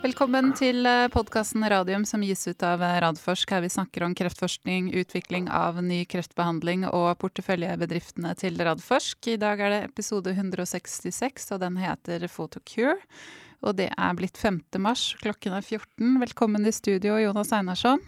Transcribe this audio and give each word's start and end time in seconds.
Velkommen 0.00 0.54
til 0.56 0.86
eh, 0.88 1.10
podkasten 1.12 1.60
Radium 1.68 2.06
som 2.08 2.22
gis 2.24 2.46
ut 2.48 2.62
av 2.64 2.80
eh, 2.80 2.94
Radforsk, 3.04 3.50
her 3.52 3.60
vi 3.60 3.68
snakker 3.68 4.06
om 4.06 4.14
kreftforskning, 4.16 4.86
utvikling 4.96 5.50
av 5.52 5.76
ny 5.84 6.06
kreftbehandling 6.08 6.86
og 6.88 7.18
porteføljebedriftene 7.20 8.32
til 8.40 8.56
Radforsk. 8.64 9.28
I 9.28 9.36
dag 9.42 9.60
er 9.60 9.74
det 9.74 9.80
episode 9.90 10.32
166, 10.32 11.50
og 11.52 11.60
den 11.60 11.76
heter 11.82 12.24
Photocure. 12.32 12.96
Og 13.60 13.76
det 13.76 13.90
er 13.92 14.16
blitt 14.16 14.40
5. 14.40 14.62
mars, 14.80 15.04
klokken 15.20 15.58
er 15.58 15.68
14. 15.68 16.16
Velkommen 16.24 16.64
i 16.64 16.72
studio, 16.72 17.18
Jonas 17.20 17.52
Einarsson. 17.52 18.00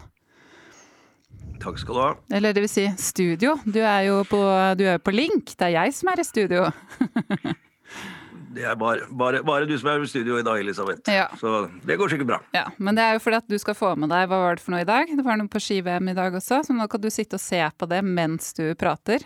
Takk 1.61 1.77
skal 1.77 1.93
du 1.93 2.01
ha. 2.07 2.09
Eller 2.33 2.57
det 2.57 2.65
vil 2.65 2.73
si 2.73 2.87
studio. 2.97 3.53
Du 3.69 3.83
er 3.85 4.07
jo 4.09 4.23
på, 4.25 4.41
du 4.81 4.87
er 4.95 4.97
på 4.97 5.13
link. 5.13 5.53
Det 5.53 5.69
er 5.69 5.77
jeg 5.77 5.93
som 6.01 6.09
er 6.09 6.25
i 6.25 6.27
studio. 6.31 6.65
Det 8.53 8.65
er 8.69 8.75
bare, 8.77 9.07
bare, 9.09 9.41
bare, 9.45 9.65
du 9.65 9.73
som 9.79 9.89
er 9.89 10.03
i 10.03 10.09
studio 10.09 10.37
i 10.37 10.45
dag, 10.45 10.59
Elisabeth. 10.61 11.09
Ja. 11.09 11.25
Så 11.39 11.67
det 11.87 11.97
går 11.97 12.11
sikkert 12.13 12.29
bra. 12.29 12.39
Ja, 12.53 12.67
Men 12.77 12.97
det 12.97 13.05
er 13.05 13.17
jo 13.17 13.23
fordi 13.23 13.39
at 13.41 13.49
du 13.49 13.57
skal 13.61 13.77
få 13.77 13.93
med 13.97 14.11
deg 14.13 14.27
Hva 14.29 14.39
var 14.43 14.57
det 14.59 14.65
for 14.65 14.75
noe 14.75 14.83
i 14.83 14.87
dag? 14.87 15.09
Det 15.09 15.25
var 15.25 15.39
noe 15.39 15.49
på 15.49 15.61
ski-VM 15.63 16.11
i 16.11 16.17
dag 16.17 16.35
også, 16.37 16.61
så 16.67 16.75
nå 16.77 16.87
kan 16.91 17.01
du 17.01 17.09
sitte 17.13 17.39
og 17.39 17.43
se 17.43 17.61
på 17.77 17.89
det 17.89 18.03
mens 18.05 18.53
du 18.57 18.65
prater. 18.77 19.25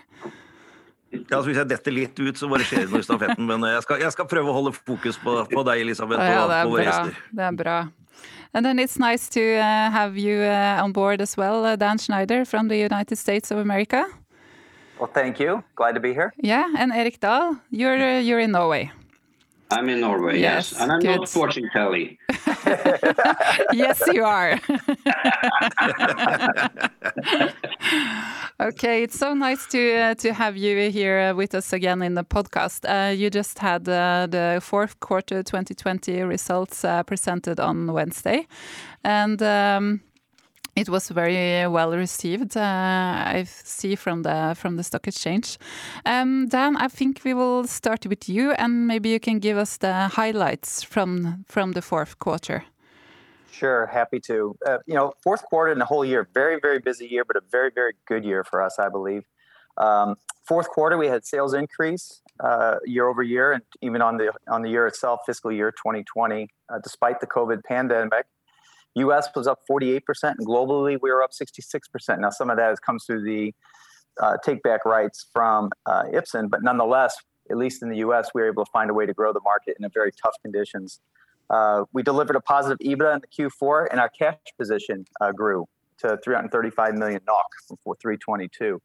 Ja, 1.12 1.40
så 1.40 1.46
Hvis 1.48 1.60
jeg 1.60 1.70
detter 1.72 1.96
litt 1.96 2.20
ut, 2.20 2.40
så 2.40 2.50
bare 2.52 2.66
skjer 2.68 2.86
det 2.86 2.92
noe 2.92 3.04
i 3.04 3.08
stafetten. 3.08 3.48
Men 3.48 3.64
jeg 3.68 3.84
skal, 3.86 4.02
jeg 4.04 4.16
skal, 4.16 4.28
prøve 4.32 4.52
å 4.52 4.58
holde 4.60 4.76
fokus 4.76 5.20
på, 5.22 5.38
på 5.52 5.64
deg, 5.70 5.84
Elisabeth, 5.86 6.24
ja, 6.24 6.44
og 6.44 6.54
på 6.54 6.76
våre 6.76 6.88
gjester. 6.88 7.24
Det 7.40 7.48
er 7.48 7.58
bra. 7.64 7.78
And 8.54 8.66
then 8.66 8.80
it's 8.80 8.98
nice 8.98 9.30
to 9.30 9.42
uh, 9.42 9.92
have 9.92 10.18
you 10.18 10.40
uh, 10.42 10.82
on 10.84 10.94
board 10.94 11.22
as 11.22 11.36
well, 11.38 11.66
uh, 11.66 11.76
Dan 11.76 11.98
Schneider 11.98 12.46
from 12.46 12.70
the 12.70 12.78
United 12.78 13.18
States 13.18 13.52
of 13.52 13.58
America. 13.58 14.06
Well, 15.00 15.12
thank 15.14 15.40
you. 15.40 15.64
Glad 15.76 15.94
to 15.96 16.00
be 16.00 16.14
here. 16.14 16.34
Yeah, 16.38 16.66
and 16.78 16.92
Erik 16.92 17.20
Dahl, 17.20 17.58
you're 17.70 18.02
uh, 18.02 18.20
you're 18.20 18.40
in 18.40 18.52
Norway. 18.52 18.92
I'm 19.70 19.90
in 19.90 20.00
Norway, 20.00 20.40
yes, 20.40 20.72
yes. 20.72 20.82
and 20.82 20.92
I'm 20.92 21.00
good. 21.00 21.20
not 21.20 21.36
watching 21.36 21.70
telly. 21.74 22.18
yes, 23.74 24.02
you 24.14 24.24
are. 24.24 24.60
okay, 28.60 29.04
it's 29.04 29.20
so 29.20 29.34
nice 29.34 29.66
to 29.68 29.96
uh, 29.96 30.16
to 30.16 30.34
have 30.34 30.56
you 30.56 30.90
here 30.90 31.36
with 31.36 31.54
us 31.54 31.74
again 31.74 32.02
in 32.02 32.14
the 32.14 32.24
podcast. 32.24 32.86
Uh, 32.88 33.12
you 33.12 33.30
just 33.30 33.60
had 33.60 33.90
uh, 33.90 34.28
the 34.30 34.60
fourth 34.64 35.00
quarter 35.02 35.44
2020 35.44 36.22
results 36.24 36.86
uh, 36.86 37.04
presented 37.04 37.60
on 37.60 37.92
Wednesday, 37.92 38.48
and. 39.04 39.42
Um, 39.42 40.02
it 40.78 40.90
was 40.90 41.10
very 41.10 41.68
well 41.68 41.92
received. 41.92 42.56
Uh, 42.56 42.62
I 42.62 43.46
see 43.46 43.96
from 43.96 44.22
the 44.22 44.56
from 44.56 44.78
the 44.78 44.84
stock 44.84 45.08
exchange. 45.08 45.58
Um, 46.06 46.48
Dan, 46.48 46.78
I 46.78 46.88
think 46.88 47.22
we 47.26 47.34
will 47.34 47.66
start 47.66 48.06
with 48.06 48.30
you, 48.30 48.52
and 48.52 48.88
maybe 48.88 49.10
you 49.10 49.20
can 49.20 49.40
give 49.40 49.58
us 49.58 49.78
the 49.78 50.08
highlights 50.08 50.84
from 50.84 51.44
from 51.48 51.72
the 51.72 51.82
fourth 51.82 52.20
quarter. 52.20 52.64
Sure, 53.52 53.88
happy 53.88 54.20
to. 54.20 54.56
Uh, 54.68 54.78
you 54.86 54.94
know, 54.94 55.14
fourth 55.24 55.44
quarter 55.50 55.72
and 55.72 55.82
the 55.82 55.86
whole 55.86 56.06
year, 56.06 56.28
very 56.34 56.60
very 56.62 56.80
busy 56.80 57.08
year, 57.08 57.26
but 57.26 57.36
a 57.36 57.42
very 57.52 57.72
very 57.74 57.94
good 58.06 58.24
year 58.24 58.44
for 58.44 58.62
us, 58.62 58.78
I 58.78 58.90
believe. 58.90 59.24
Um, 59.78 60.16
fourth 60.46 60.70
quarter, 60.70 60.98
we 60.98 61.08
had 61.08 61.26
sales 61.26 61.54
increase 61.54 62.22
uh, 62.40 62.76
year 62.86 63.08
over 63.08 63.24
year, 63.24 63.52
and 63.52 63.64
even 63.82 64.02
on 64.04 64.18
the 64.18 64.32
on 64.48 64.62
the 64.62 64.70
year 64.70 64.86
itself, 64.86 65.22
fiscal 65.26 65.52
year 65.52 65.72
2020, 65.72 66.48
uh, 66.70 66.80
despite 66.84 67.20
the 67.20 67.28
COVID 67.28 67.64
pandemic. 67.64 68.26
U.S. 68.96 69.30
was 69.36 69.48
up 69.48 69.60
48%, 69.70 70.02
and 70.24 70.48
globally 70.48 70.98
we 71.02 71.12
were 71.12 71.24
up 71.24 71.32
66%. 71.32 72.20
Now, 72.20 72.30
some 72.30 72.50
of 72.50 72.58
that 72.58 72.70
has 72.70 72.80
comes 72.80 73.06
through 73.06 73.24
the 73.24 73.54
uh, 74.22 74.38
take 74.44 74.64
back 74.64 74.86
rights 74.86 75.28
from 75.32 75.70
uh, 75.86 76.04
Ipsen, 76.14 76.50
but 76.50 76.64
nonetheless, 76.64 77.16
at 77.50 77.58
least 77.58 77.84
in 77.84 77.90
the 77.90 77.98
U.S., 77.98 78.30
we 78.34 78.42
were 78.42 78.48
able 78.48 78.66
to 78.66 78.72
find 78.72 78.90
a 78.90 78.94
way 78.94 79.06
to 79.06 79.14
grow 79.14 79.32
the 79.32 79.42
market 79.42 79.76
in 79.80 79.86
a 79.86 79.90
very 79.90 80.12
tough 80.12 80.36
conditions. 80.42 81.00
Uh, 81.50 81.84
we 81.94 82.04
delivered 82.04 82.36
a 82.36 82.42
positive 82.42 82.78
EBITDA 82.80 83.16
in 83.16 83.22
the 83.22 83.50
Q4, 83.50 83.88
and 83.92 84.00
our 84.00 84.10
cash 84.10 84.36
position 84.58 85.06
uh, 85.22 85.32
grew 85.32 85.66
to 86.00 86.18
335 86.24 86.96
million 86.96 87.22
NOK 87.26 87.46
from 87.68 87.78
322. 88.02 88.82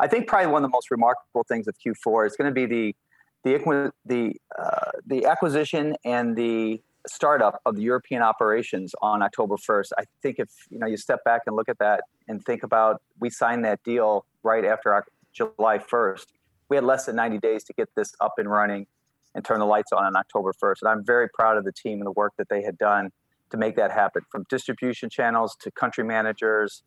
I 0.00 0.06
think 0.06 0.26
probably 0.26 0.50
one 0.50 0.64
of 0.64 0.70
the 0.70 0.74
most 0.74 0.90
remarkable 0.90 1.44
things 1.44 1.68
of 1.68 1.74
Q4 1.78 2.26
is 2.26 2.36
going 2.36 2.52
to 2.52 2.54
be 2.54 2.66
the 2.66 2.96
the 3.44 3.92
the 4.06 4.36
uh, 4.58 4.90
the 5.06 5.26
acquisition 5.26 5.96
and 6.04 6.36
the 6.36 6.80
startup 7.06 7.60
of 7.66 7.76
the 7.76 7.82
European 7.82 8.22
operations 8.22 8.94
on 9.02 9.22
October 9.22 9.56
1st. 9.56 9.90
I 9.98 10.04
think 10.22 10.38
if 10.38 10.48
you 10.70 10.78
know 10.78 10.86
you 10.86 10.96
step 10.96 11.24
back 11.24 11.42
and 11.46 11.56
look 11.56 11.68
at 11.68 11.78
that 11.78 12.04
and 12.28 12.44
think 12.44 12.62
about 12.62 13.02
we 13.20 13.30
signed 13.30 13.64
that 13.64 13.82
deal 13.82 14.24
right 14.42 14.64
after 14.64 14.92
our 14.92 15.04
July 15.32 15.78
1st. 15.78 16.26
We 16.68 16.76
had 16.76 16.84
less 16.84 17.06
than 17.06 17.16
90 17.16 17.38
days 17.38 17.64
to 17.64 17.72
get 17.72 17.88
this 17.96 18.14
up 18.20 18.34
and 18.38 18.50
running 18.50 18.86
and 19.34 19.44
turn 19.44 19.60
the 19.60 19.66
lights 19.66 19.92
on 19.92 20.04
on 20.04 20.16
October 20.16 20.52
1st. 20.52 20.76
And 20.82 20.88
I'm 20.90 21.04
very 21.04 21.28
proud 21.28 21.56
of 21.56 21.64
the 21.64 21.72
team 21.72 21.98
and 21.98 22.06
the 22.06 22.12
work 22.12 22.32
that 22.38 22.48
they 22.48 22.62
had 22.62 22.78
done 22.78 23.10
to 23.50 23.56
make 23.56 23.76
that 23.76 23.90
happen 23.90 24.22
from 24.30 24.44
distribution 24.48 25.10
channels 25.10 25.56
to 25.60 25.70
country 25.70 26.04
managers 26.04 26.82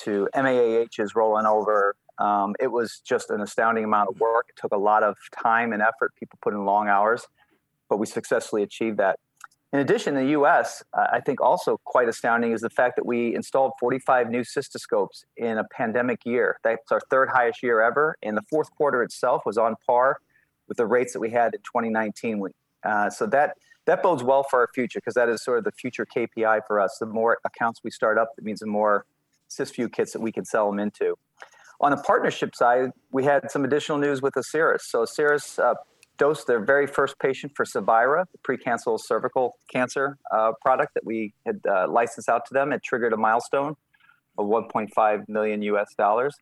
to 0.00 0.28
MAHs 0.34 1.14
rolling 1.14 1.46
over. 1.46 1.94
Um, 2.18 2.54
it 2.60 2.68
was 2.68 3.00
just 3.04 3.30
an 3.30 3.40
astounding 3.40 3.84
amount 3.84 4.10
of 4.10 4.20
work. 4.20 4.46
It 4.48 4.60
took 4.60 4.72
a 4.72 4.78
lot 4.78 5.02
of 5.02 5.16
time 5.32 5.72
and 5.72 5.80
effort. 5.82 6.12
People 6.18 6.38
put 6.42 6.52
in 6.52 6.64
long 6.64 6.88
hours, 6.88 7.26
but 7.88 7.98
we 7.98 8.06
successfully 8.06 8.62
achieved 8.62 8.98
that. 8.98 9.18
In 9.72 9.80
addition, 9.80 10.14
the 10.14 10.28
US, 10.28 10.82
I 10.94 11.20
think 11.20 11.42
also 11.42 11.78
quite 11.84 12.08
astounding 12.08 12.52
is 12.52 12.62
the 12.62 12.70
fact 12.70 12.96
that 12.96 13.04
we 13.04 13.34
installed 13.34 13.72
45 13.78 14.30
new 14.30 14.40
cystoscopes 14.40 15.24
in 15.36 15.58
a 15.58 15.64
pandemic 15.64 16.24
year. 16.24 16.58
That's 16.64 16.90
our 16.90 17.00
third 17.10 17.28
highest 17.28 17.62
year 17.62 17.82
ever. 17.82 18.16
And 18.22 18.36
the 18.36 18.42
fourth 18.48 18.70
quarter 18.76 19.02
itself 19.02 19.42
was 19.44 19.58
on 19.58 19.76
par 19.86 20.18
with 20.68 20.78
the 20.78 20.86
rates 20.86 21.12
that 21.12 21.20
we 21.20 21.30
had 21.30 21.54
in 21.54 21.60
2019. 21.60 22.42
Uh, 22.82 23.10
so 23.10 23.26
that 23.26 23.56
that 23.84 24.02
bodes 24.02 24.22
well 24.22 24.42
for 24.42 24.60
our 24.60 24.68
future 24.74 24.98
because 24.98 25.14
that 25.14 25.28
is 25.28 25.42
sort 25.42 25.58
of 25.58 25.64
the 25.64 25.72
future 25.72 26.06
KPI 26.06 26.60
for 26.66 26.80
us. 26.80 26.96
The 26.98 27.06
more 27.06 27.38
accounts 27.44 27.80
we 27.82 27.90
start 27.90 28.18
up, 28.18 28.28
it 28.36 28.44
means 28.44 28.60
the 28.60 28.66
more 28.66 29.06
Cysview 29.50 29.90
kits 29.90 30.12
that 30.12 30.20
we 30.20 30.30
can 30.30 30.44
sell 30.44 30.70
them 30.70 30.78
into. 30.78 31.16
On 31.80 31.90
the 31.90 31.96
partnership 31.96 32.54
side, 32.54 32.90
we 33.12 33.24
had 33.24 33.50
some 33.50 33.64
additional 33.64 33.98
news 33.98 34.20
with 34.20 34.34
Asieris. 34.34 34.82
So 34.82 35.04
Asieris 35.04 35.58
uh, 35.58 35.74
dosed 36.18 36.46
their 36.46 36.60
very 36.60 36.86
first 36.86 37.18
patient 37.18 37.52
for 37.54 37.64
Cevira, 37.64 38.26
the 38.32 38.38
precancerous 38.38 39.00
cervical 39.00 39.56
cancer 39.72 40.18
uh, 40.30 40.52
product 40.60 40.94
that 40.94 41.06
we 41.06 41.32
had 41.46 41.60
uh, 41.68 41.88
licensed 41.88 42.28
out 42.28 42.44
to 42.46 42.54
them. 42.54 42.72
It 42.72 42.82
triggered 42.82 43.12
a 43.12 43.16
milestone 43.16 43.76
of 44.36 44.46
1.5 44.46 45.28
million 45.28 45.62
US 45.62 45.94
dollars. 45.96 46.34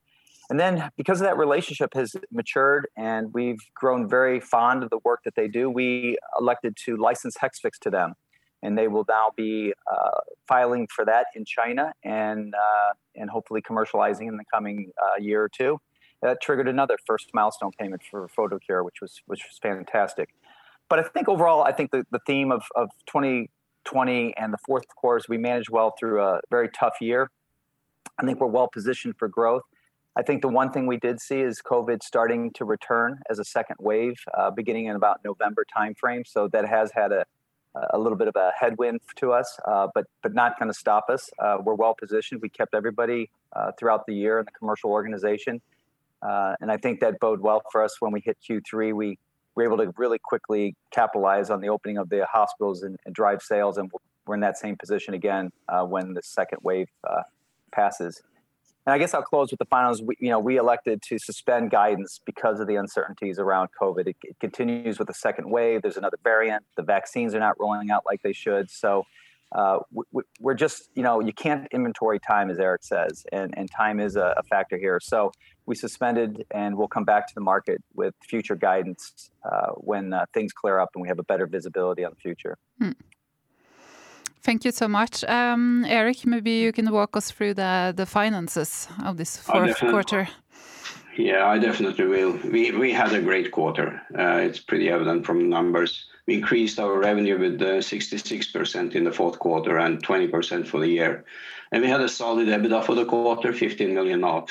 And 0.49 0.61
then, 0.61 0.91
because 0.97 1.21
of 1.21 1.27
that 1.27 1.37
relationship 1.37 1.93
has 1.95 2.15
matured 2.31 2.87
and 2.97 3.35
we've 3.35 3.59
grown 3.75 4.09
very 4.09 4.41
fond 4.41 4.85
of 4.85 4.91
the 4.91 4.99
work 5.05 5.23
that 5.25 5.35
they 5.35 5.49
do, 5.49 5.69
we 5.69 6.17
elected 6.39 6.77
to 6.85 6.97
license 6.97 7.37
Hexvix 7.37 7.79
to 7.83 7.91
them. 7.91 8.15
And 8.63 8.79
they 8.79 8.89
will 8.89 9.05
now 9.09 9.33
be 9.37 9.75
uh, 9.93 10.21
filing 10.49 10.89
for 10.95 11.05
that 11.05 11.27
in 11.35 11.45
China 11.45 11.93
and, 12.05 12.55
uh, 12.55 12.93
and 13.15 13.29
hopefully 13.29 13.61
commercializing 13.61 14.29
in 14.29 14.37
the 14.37 14.45
coming 14.53 14.93
uh, 15.03 15.21
year 15.21 15.43
or 15.43 15.49
two 15.49 15.81
that 16.23 16.41
triggered 16.41 16.69
another 16.69 16.97
first 17.07 17.31
milestone 17.35 17.73
payment 17.79 18.03
for 18.11 18.29
PhotoCure, 18.37 18.85
which 18.85 19.01
was 19.01 19.23
which 19.27 19.43
was 19.49 19.59
fantastic. 19.61 20.31
But 20.89 20.99
I 21.01 21.03
think 21.03 21.29
overall, 21.29 21.65
I 21.65 21.73
think 21.73 21.91
the, 21.91 22.07
the 22.11 22.21
theme 22.27 22.53
of, 22.53 22.63
of 22.77 22.91
2020 23.07 24.35
and 24.37 24.53
the 24.53 24.59
fourth 24.65 24.85
quarter 24.95 25.19
is 25.19 25.29
we 25.29 25.39
managed 25.39 25.69
well 25.69 25.95
through 25.99 26.23
a 26.23 26.41
very 26.51 26.69
tough 26.69 27.01
year. 27.01 27.31
I 28.19 28.25
think 28.25 28.41
we're 28.41 28.47
well 28.47 28.69
positioned 28.73 29.17
for 29.19 29.29
growth. 29.29 29.63
I 30.19 30.23
think 30.23 30.41
the 30.41 30.49
one 30.49 30.71
thing 30.71 30.87
we 30.87 30.97
did 30.97 31.21
see 31.21 31.41
is 31.41 31.61
COVID 31.61 32.03
starting 32.03 32.51
to 32.53 32.65
return 32.65 33.21
as 33.29 33.39
a 33.39 33.45
second 33.45 33.77
wave, 33.81 34.15
uh, 34.33 34.51
beginning 34.51 34.87
in 34.87 34.97
about 34.97 35.21
November 35.25 35.67
timeframe. 35.77 36.27
So 36.27 36.49
that 36.49 36.67
has 36.67 36.91
had 36.93 37.13
a, 37.13 37.27
a 37.91 37.99
little 37.99 38.17
bit 38.17 38.29
of 38.29 38.37
a 38.37 38.53
headwind 38.59 39.01
to 39.17 39.33
us, 39.33 39.59
uh, 39.67 39.89
but 39.95 40.07
but 40.23 40.33
not 40.33 40.59
going 40.59 40.71
to 40.71 40.79
stop 40.79 41.11
us. 41.11 41.29
Uh, 41.39 41.59
we're 41.63 41.75
well 41.75 41.95
positioned. 41.95 42.41
We 42.41 42.49
kept 42.49 42.75
everybody 42.75 43.29
uh, 43.55 43.73
throughout 43.79 44.07
the 44.07 44.15
year 44.15 44.39
in 44.39 44.47
the 44.47 44.53
commercial 44.53 44.91
organization. 44.91 45.61
Uh, 46.27 46.55
and 46.61 46.71
I 46.71 46.77
think 46.77 47.01
that 47.01 47.21
bode 47.21 47.41
well 47.41 47.63
for 47.71 47.83
us 47.83 47.97
when 48.01 48.13
we 48.13 48.21
hit 48.25 48.39
Q3. 48.49 48.95
We 48.95 49.19
were 49.55 49.65
able 49.65 49.77
to 49.79 49.93
really 49.97 50.19
quickly 50.19 50.75
capitalize 50.91 51.51
on 51.51 51.61
the 51.61 51.69
opening 51.69 51.99
of 51.99 52.09
the 52.09 52.27
hospitals 52.31 52.83
and, 52.83 52.97
and 53.07 53.15
drive 53.15 53.43
sales, 53.43 53.79
and 53.79 53.91
we're 54.27 54.35
in 54.35 54.41
that 54.41 54.59
same 54.59 54.77
position 54.77 55.15
again 55.15 55.51
uh, 55.69 55.85
when 55.85 56.15
the 56.15 56.23
second 56.23 56.59
wave 56.63 56.89
uh, 57.09 57.23
passes. 57.73 58.23
And 58.87 58.95
I 58.95 58.99
guess 58.99 59.15
I'll 59.15 59.23
close 59.23 59.51
with 59.51 59.59
the 59.59 59.67
finals. 59.67 60.01
We, 60.01 60.15
you 60.21 60.31
know, 60.31 60.39
we 60.39 60.59
elected 60.59 61.03
to 61.03 61.19
suspend 61.19 61.71
guidance 61.71 62.21
because 62.25 62.61
of 62.61 62.69
the 62.69 62.77
uncertainties 62.77 63.39
around 63.39 63.69
COVID. 63.81 64.07
It, 64.07 64.17
it 64.23 64.39
continues 64.41 64.99
with 64.99 65.09
the 65.09 65.15
second 65.15 65.51
wave. 65.51 65.83
There's 65.83 65.97
another 65.97 66.19
variant. 66.23 66.65
The 66.77 66.83
vaccines 66.83 67.35
are 67.35 67.41
not 67.41 67.59
rolling 67.59 67.91
out 67.91 68.05
like 68.07 68.23
they 68.23 68.33
should. 68.33 68.71
So 68.71 69.05
uh, 69.53 69.79
we're 70.41 70.55
just, 70.55 70.91
you 70.95 71.03
know, 71.03 71.21
you 71.21 71.33
can't 71.33 71.67
inventory 71.73 72.19
time, 72.19 72.51
as 72.51 72.59
Erik 72.59 72.83
says, 72.83 73.25
and, 73.33 73.57
and 73.57 73.71
time 73.71 74.01
is 74.01 74.17
a, 74.17 74.35
a, 74.37 74.43
factor 74.43 74.77
here. 74.77 74.99
So 75.01 75.31
we 75.67 75.75
suspended 75.75 76.45
and 76.53 76.77
we'll 76.77 76.89
come 76.89 77.05
back 77.05 77.27
to 77.27 77.35
the 77.35 77.41
market 77.41 77.83
with 77.95 78.15
future 78.23 78.55
guidance 78.55 79.31
uh, 79.45 79.73
when 79.73 80.13
uh, 80.13 80.25
things 80.33 80.53
clear 80.53 80.79
up 80.79 80.91
and 80.95 81.03
we 81.03 81.09
have 81.09 81.19
a 81.19 81.25
better 81.25 81.47
visibility 81.47 82.05
on 82.05 82.13
the 82.13 82.21
future. 82.21 82.57
Hmm. 82.81 82.93
Thank 84.43 84.65
you 84.65 84.71
so 84.71 84.87
much. 84.87 85.25
Um, 85.25 85.85
Erik, 85.89 86.25
maybe 86.25 86.53
you 86.53 86.73
can 86.73 86.89
walk 86.93 87.17
us 87.17 87.33
through 87.33 87.55
the, 87.55 87.93
the 87.97 88.07
finances 88.07 88.87
of 89.05 89.17
this 89.17 89.37
fourth 89.37 89.77
quarter. 89.81 90.29
Yeah, 91.17 91.47
I 91.49 91.59
definitely 91.59 92.07
will. 92.07 92.39
We, 92.45 92.71
we 92.71 92.93
had 92.93 93.13
a 93.13 93.21
great 93.21 93.51
quarter. 93.51 94.01
Uh, 94.17 94.39
it's 94.47 94.61
pretty 94.61 94.89
evident 94.89 95.27
from 95.27 95.39
the 95.39 95.49
numbers 95.49 96.05
We 96.27 96.35
increased 96.35 96.79
our 96.79 96.97
revenue 96.99 97.39
with 97.39 97.59
66% 97.61 98.95
in 98.95 99.05
the 99.05 99.13
fourth 99.13 99.39
quarter 99.39 99.79
and 99.79 100.01
20% 100.01 100.67
for 100.67 100.79
the 100.79 100.89
year. 100.89 101.25
And 101.73 101.83
we 101.83 101.89
had 101.89 102.01
a 102.01 102.09
solid 102.09 102.47
EBITDA 102.49 102.85
for 102.85 102.95
the 102.95 103.05
quarter, 103.05 103.53
15 103.53 103.95
million 103.95 104.21
NOK. 104.21 104.51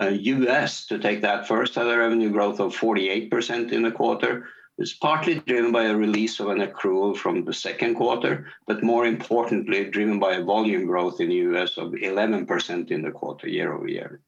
Uh, 0.00 0.08
U.S., 0.08 0.86
to 0.86 0.98
take 0.98 1.20
that 1.22 1.46
first, 1.46 1.74
had 1.74 1.86
a 1.86 1.98
revenue 1.98 2.30
growth 2.30 2.58
of 2.58 2.74
48% 2.74 3.72
in 3.72 3.82
the 3.82 3.90
quarter. 3.90 4.46
It's 4.78 4.94
partly 4.94 5.40
driven 5.40 5.72
by 5.72 5.84
a 5.84 5.96
release 5.96 6.40
of 6.40 6.48
an 6.48 6.60
accrual 6.60 7.14
from 7.14 7.44
the 7.44 7.52
second 7.52 7.96
quarter, 7.96 8.46
but 8.66 8.82
more 8.82 9.04
importantly, 9.04 9.84
driven 9.90 10.18
by 10.18 10.36
a 10.36 10.44
volume 10.44 10.86
growth 10.86 11.20
in 11.20 11.28
the 11.28 11.34
U.S. 11.50 11.76
of 11.76 11.92
11% 11.92 12.90
in 12.90 13.02
the 13.02 13.10
quarter 13.10 13.46
year-over-year. 13.46 14.20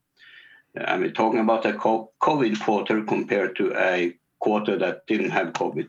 We're 0.75 1.11
talking 1.11 1.41
about 1.41 1.65
a 1.65 1.73
COVID 1.73 2.61
quarter 2.61 3.03
compared 3.05 3.57
to 3.57 3.75
a 3.75 4.15
quarter 4.41 4.77
that 4.79 5.07
didn't 5.07 5.31
have 5.31 5.55
COVID. 5.55 5.89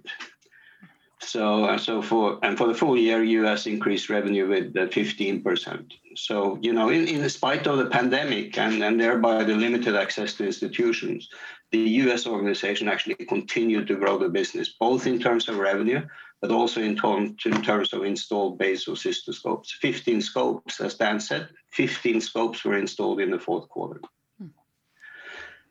So 1.26 1.66
and 1.66 1.80
so 1.80 2.02
for 2.02 2.40
and 2.44 2.58
for 2.58 2.68
the 2.68 2.74
full 2.74 2.98
year, 2.98 3.24
U.S. 3.24 3.66
increased 3.66 4.10
revenue 4.10 4.48
with 4.48 4.76
uh, 4.76 4.88
15%. 4.88 5.92
So, 6.16 6.60
you 6.62 6.74
know, 6.74 6.90
in 6.90 7.28
spite 7.30 7.66
of 7.66 7.78
the 7.78 7.88
pandemic 7.88 8.58
and 8.58 9.00
thereby 9.00 9.44
the 9.44 9.56
limited 9.56 9.96
access 9.96 10.34
to 10.36 10.46
institutions, 10.46 11.30
the 11.72 11.80
U.S. 11.80 12.28
organization 12.28 12.88
actually 12.88 13.16
continued 13.16 13.88
to 13.88 13.96
grow 13.96 14.18
the 14.18 14.30
business, 14.30 14.76
both 14.80 15.08
in 15.08 15.20
terms 15.20 15.50
of 15.50 15.58
revenue, 15.58 16.06
but 16.42 16.52
also 16.52 16.82
in 16.82 16.96
terms 16.96 17.94
of 17.94 18.04
installed 18.04 18.60
base 18.60 18.88
of 18.88 18.98
cystoscopes. 18.98 19.72
15 19.82 20.22
scopes, 20.22 20.82
as 20.82 20.96
Dan 20.96 21.20
said, 21.20 21.50
15 21.72 22.22
scopes 22.22 22.64
were 22.64 22.78
installed 22.78 23.22
in 23.22 23.32
the 23.32 23.40
fourth 23.40 23.70
quarter. 23.70 24.02
Hmm. 24.38 24.48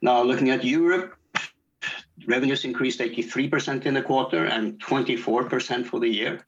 Now, 0.00 0.22
looking 0.22 0.50
at 0.50 0.64
Europe, 0.64 1.14
revenues 2.26 2.64
increased 2.64 3.00
83% 3.00 3.86
in 3.86 3.94
the 3.94 4.02
quarter 4.02 4.44
and 4.44 4.78
24% 4.80 5.86
for 5.86 6.00
the 6.00 6.08
year. 6.08 6.44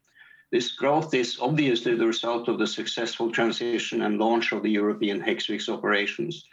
This 0.51 0.73
growth 0.73 1.15
is 1.15 1.39
obviously 1.41 1.97
the 1.97 2.07
result 2.07 2.49
of 2.49 2.59
the 2.59 2.67
successful 2.67 3.33
transition 3.33 4.03
and 4.03 4.19
launch 4.19 4.53
of 4.53 4.63
the 4.63 4.71
European 4.71 5.21
Hexvix 5.21 5.69
operations. 5.69 6.45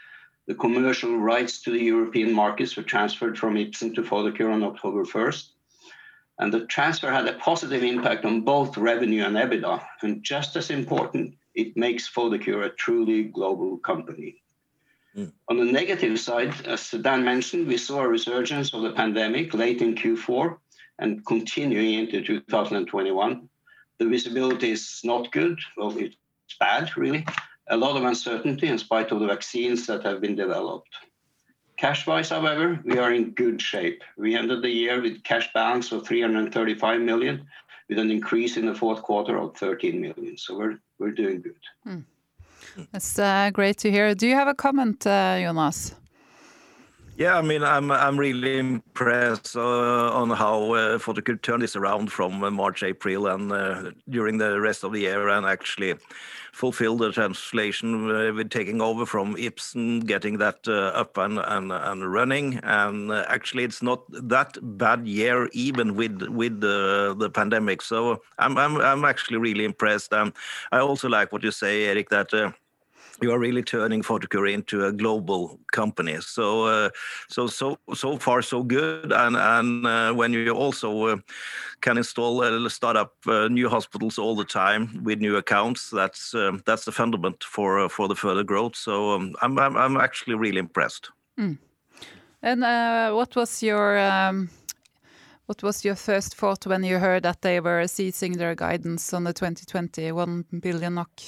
The 0.47 0.55
commercial 0.55 1.17
rights 1.17 1.61
to 1.61 1.71
the 1.71 1.83
European 1.83 2.33
markets 2.33 2.75
were 2.75 2.83
transferred 2.83 3.37
from 3.37 3.55
Ipsen 3.55 3.93
to 3.95 4.01
Photocure 4.01 4.51
on 4.51 4.63
October 4.63 5.05
1st, 5.05 5.49
and 6.39 6.51
the 6.51 6.65
transfer 6.65 7.11
had 7.11 7.27
a 7.27 7.33
positive 7.33 7.83
impact 7.83 8.25
on 8.25 8.41
both 8.41 8.75
revenue 8.75 9.23
and 9.23 9.35
EBITDA. 9.35 9.85
And 10.01 10.23
just 10.23 10.55
as 10.55 10.71
important, 10.71 11.35
it 11.53 11.77
makes 11.77 12.09
Photocure 12.09 12.65
a 12.65 12.69
truly 12.69 13.25
global 13.25 13.77
company. 13.77 14.40
Mm. 15.15 15.31
On 15.49 15.57
the 15.57 15.65
negative 15.65 16.19
side, 16.19 16.53
as 16.65 16.89
Dan 16.91 17.23
mentioned, 17.23 17.67
we 17.67 17.77
saw 17.77 18.01
a 18.01 18.07
resurgence 18.07 18.73
of 18.73 18.81
the 18.83 18.91
pandemic 18.91 19.53
late 19.53 19.81
in 19.81 19.95
Q4 19.95 20.57
and 20.99 21.25
continuing 21.25 21.93
into 21.93 22.21
2021. 22.23 23.49
The 23.97 24.05
visibility 24.05 24.71
is 24.71 25.01
not 25.03 25.31
good. 25.31 25.59
Well, 25.75 25.97
it's 25.97 26.15
bad, 26.59 26.95
really. 26.95 27.25
A 27.67 27.77
lot 27.77 27.97
of 27.97 28.03
uncertainty 28.03 28.67
in 28.67 28.77
spite 28.77 29.11
of 29.11 29.19
the 29.19 29.27
vaccines 29.27 29.85
that 29.87 30.03
have 30.03 30.21
been 30.21 30.35
developed. 30.35 30.89
Cash-wise, 31.77 32.29
however, 32.29 32.79
we 32.85 32.99
are 32.99 33.11
in 33.11 33.31
good 33.31 33.61
shape. 33.61 34.03
We 34.17 34.35
ended 34.35 34.61
the 34.61 34.69
year 34.69 35.01
with 35.01 35.23
cash 35.23 35.51
balance 35.53 35.91
of 35.91 36.05
335 36.05 37.01
million, 37.01 37.47
with 37.89 37.97
an 37.97 38.11
increase 38.11 38.55
in 38.55 38.67
the 38.67 38.75
fourth 38.75 39.01
quarter 39.01 39.37
of 39.37 39.57
13 39.57 39.99
million. 39.99 40.37
So 40.37 40.75
We're 40.99 41.11
doing 41.11 41.41
good. 41.41 41.55
Hmm. 41.83 41.99
That's 42.91 43.19
uh, 43.19 43.49
great 43.53 43.77
to 43.79 43.91
hear. 43.91 44.15
Do 44.15 44.27
you 44.27 44.35
have 44.35 44.47
a 44.47 44.53
comment, 44.53 45.05
uh, 45.05 45.39
Jonas? 45.39 45.95
Yeah, 47.17 47.37
I 47.37 47.41
mean, 47.41 47.61
I'm 47.61 47.91
I'm 47.91 48.17
really 48.17 48.57
impressed 48.57 49.55
uh, 49.55 50.11
on 50.11 50.31
how 50.31 50.59
Photocure 50.97 51.39
turn 51.39 51.59
this 51.59 51.75
around 51.75 52.11
from 52.11 52.39
March, 52.53 52.83
April, 52.83 53.27
and 53.27 53.93
during 54.09 54.37
the 54.37 54.59
rest 54.59 54.83
of 54.83 54.93
the 54.93 55.01
year, 55.01 55.27
and 55.29 55.45
actually 55.45 55.95
fulfill 56.51 56.97
the 56.97 57.11
translation 57.11 58.07
with 58.35 58.49
taking 58.49 58.81
over 58.81 59.05
from 59.05 59.35
Ipsen, 59.35 60.05
getting 60.05 60.37
that 60.39 60.67
up 60.67 61.17
and 61.17 61.37
and 61.37 61.71
and 61.71 62.11
running. 62.11 62.59
And 62.63 63.11
actually, 63.11 63.65
it's 63.65 63.83
not 63.83 64.01
that 64.09 64.57
bad 64.61 65.05
year 65.05 65.47
even 65.51 65.95
with 65.95 66.23
with 66.23 66.61
the 66.61 67.13
the 67.15 67.29
pandemic. 67.29 67.81
So 67.81 68.21
I'm 68.39 68.57
I'm 68.57 68.77
I'm 68.77 69.05
actually 69.05 69.37
really 69.37 69.65
impressed. 69.65 70.13
And 70.13 70.33
I 70.71 70.79
also 70.79 71.07
like 71.09 71.31
what 71.31 71.43
you 71.43 71.51
say, 71.51 71.83
Erik, 71.85 72.09
that 72.09 72.33
you 73.21 73.31
are 73.31 73.39
really 73.39 73.61
turning 73.61 74.01
Photocure 74.01 74.51
into 74.51 74.85
a 74.85 74.91
global 74.91 75.59
company. 75.71 76.17
So 76.21 76.65
uh, 76.65 76.89
so 77.29 77.47
so 77.47 77.77
so 77.93 78.17
far 78.17 78.41
so 78.41 78.63
good. 78.63 79.11
And 79.11 79.85
uh, 79.85 80.13
when 80.13 80.33
you 80.33 80.51
also 80.51 81.05
uh, 81.05 81.17
can 81.81 81.97
install 81.97 82.69
start 82.69 82.97
up 82.97 83.13
uh, 83.27 83.47
new 83.47 83.69
hospitals 83.69 84.17
all 84.17 84.35
the 84.35 84.45
time 84.45 85.03
with 85.03 85.19
new 85.19 85.37
accounts, 85.37 85.89
that's 85.89 86.33
um, 86.33 86.61
that's 86.65 86.85
the 86.85 86.91
fundament 86.91 87.43
for 87.43 87.89
for 87.89 88.07
the 88.07 88.15
further 88.15 88.43
growth. 88.43 88.75
So 88.75 89.11
um, 89.11 89.35
I'm 89.41 89.97
actually 89.97 90.35
really 90.35 90.59
impressed. 90.59 91.11
Mm. 91.39 91.57
And 92.43 92.63
uh 92.63 93.11
um, 93.11 94.49
what 95.45 95.63
was 95.63 95.85
your 95.85 95.95
first 95.95 96.35
thought 96.35 96.65
when 96.65 96.83
you 96.83 96.97
heard 96.97 97.23
that 97.23 97.41
they 97.41 97.59
were 97.59 97.87
ceasing 97.87 98.37
their 98.37 98.55
guidance 98.55 99.13
on 99.13 99.25
the 99.25 99.33
2021 99.33 100.45
billion 100.61 100.95
NOK 100.95 101.21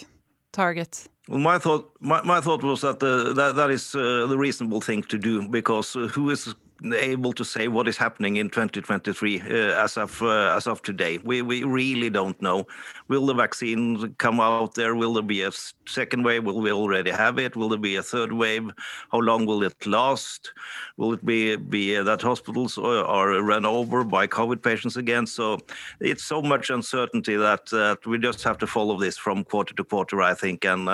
target? 0.51 1.10
Well, 1.30 1.40
my 1.40 1.58
thought 1.58 1.90
my, 2.02 2.22
my 2.24 2.42
thought 2.42 2.64
was 2.64 2.81
that 2.81 3.02
uh, 3.02 3.54
that 3.54 3.70
is 3.72 3.96
uh, 3.96 4.28
the 4.28 4.38
reasonable 4.38 4.81
thing 4.81 5.04
to 5.04 5.18
do 5.18 5.48
because 5.48 5.96
uh, 5.96 6.08
who 6.08 6.30
is 6.30 6.54
able 6.91 7.31
to 7.33 7.45
say 7.45 7.68
what 7.68 7.88
is 7.88 7.97
happening 7.97 8.35
in 8.38 8.50
2023 8.50 9.41
uh, 9.41 9.45
as 9.83 9.97
of 9.97 10.21
uh, 10.21 10.56
as 10.56 10.68
of 10.68 10.81
today? 10.81 11.19
We 11.24 11.41
we 11.41 11.63
really 11.63 12.09
don't 12.09 12.39
know. 12.41 12.68
Will 13.07 13.25
the 13.25 13.33
vaccine 13.33 14.13
come 14.18 14.39
out 14.39 14.75
there? 14.75 14.95
Will 14.95 15.13
there 15.13 15.24
be 15.24 15.44
a 15.44 15.51
second 15.88 16.24
wave? 16.24 16.44
Will 16.44 16.59
we 16.59 16.71
already 16.71 17.12
have 17.12 17.39
it? 17.39 17.56
Will 17.56 17.69
there 17.69 17.80
be 17.80 17.95
a 17.95 18.03
third 18.03 18.33
wave? 18.33 18.69
How 19.12 19.19
long 19.19 19.45
will 19.45 19.63
it 19.63 19.85
last? 19.85 20.51
Will 20.97 21.13
it 21.13 21.25
be 21.25 21.56
be 21.56 21.95
uh, 21.97 22.03
that 22.03 22.21
hospitals 22.21 22.77
uh, 22.77 23.06
are 23.06 23.41
run 23.41 23.65
over 23.65 24.03
by 24.03 24.27
COVID 24.27 24.62
patients 24.62 24.97
again? 24.97 25.25
So 25.25 25.59
it's 26.01 26.24
so 26.24 26.41
much 26.41 26.69
uncertainty 26.69 27.38
that 27.38 27.97
we 28.06 28.18
just 28.18 28.44
have 28.44 28.57
to 28.57 28.68
follow 28.68 29.00
this 29.00 29.18
from 29.18 29.44
quarter 29.44 29.74
to 29.75 29.83
quarter, 29.83 30.21
I 30.21 30.33
think. 30.33 30.65
And 30.65 30.89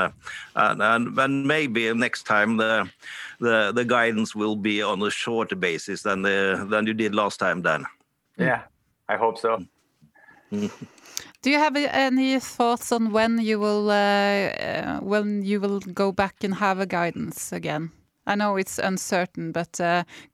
and 0.55 0.81
and 1.19 1.47
maybe 1.47 1.91
next 1.93 2.23
time 2.23 2.57
the 2.57 3.85
guidance 3.87 4.35
will 4.35 4.55
be 4.55 4.81
on 4.81 5.01
a 5.01 5.09
shorter 5.09 5.55
basis 5.55 5.78
than 5.85 6.23
than 6.69 6.87
you 6.87 6.93
did 6.93 7.15
last 7.15 7.39
time, 7.39 7.61
Dan. 7.61 7.85
Yeah, 8.37 8.61
I 9.07 9.17
hope 9.17 9.37
so. 9.37 9.65
Do 11.41 11.49
you 11.49 11.57
have 11.57 11.75
any 11.75 12.39
thoughts 12.39 12.91
on 12.91 13.11
when 13.11 13.39
you 13.39 13.59
will 13.59 13.89
uh, 13.89 14.99
when 14.99 15.43
you 15.43 15.61
will 15.61 15.79
go 15.79 16.11
back 16.11 16.43
and 16.43 16.55
have 16.55 16.79
a 16.79 16.85
guidance 16.85 17.51
again? 17.51 17.91
I 18.27 18.35
know 18.35 18.57
it's 18.57 18.77
uncertain, 18.77 19.51
but 19.51 19.79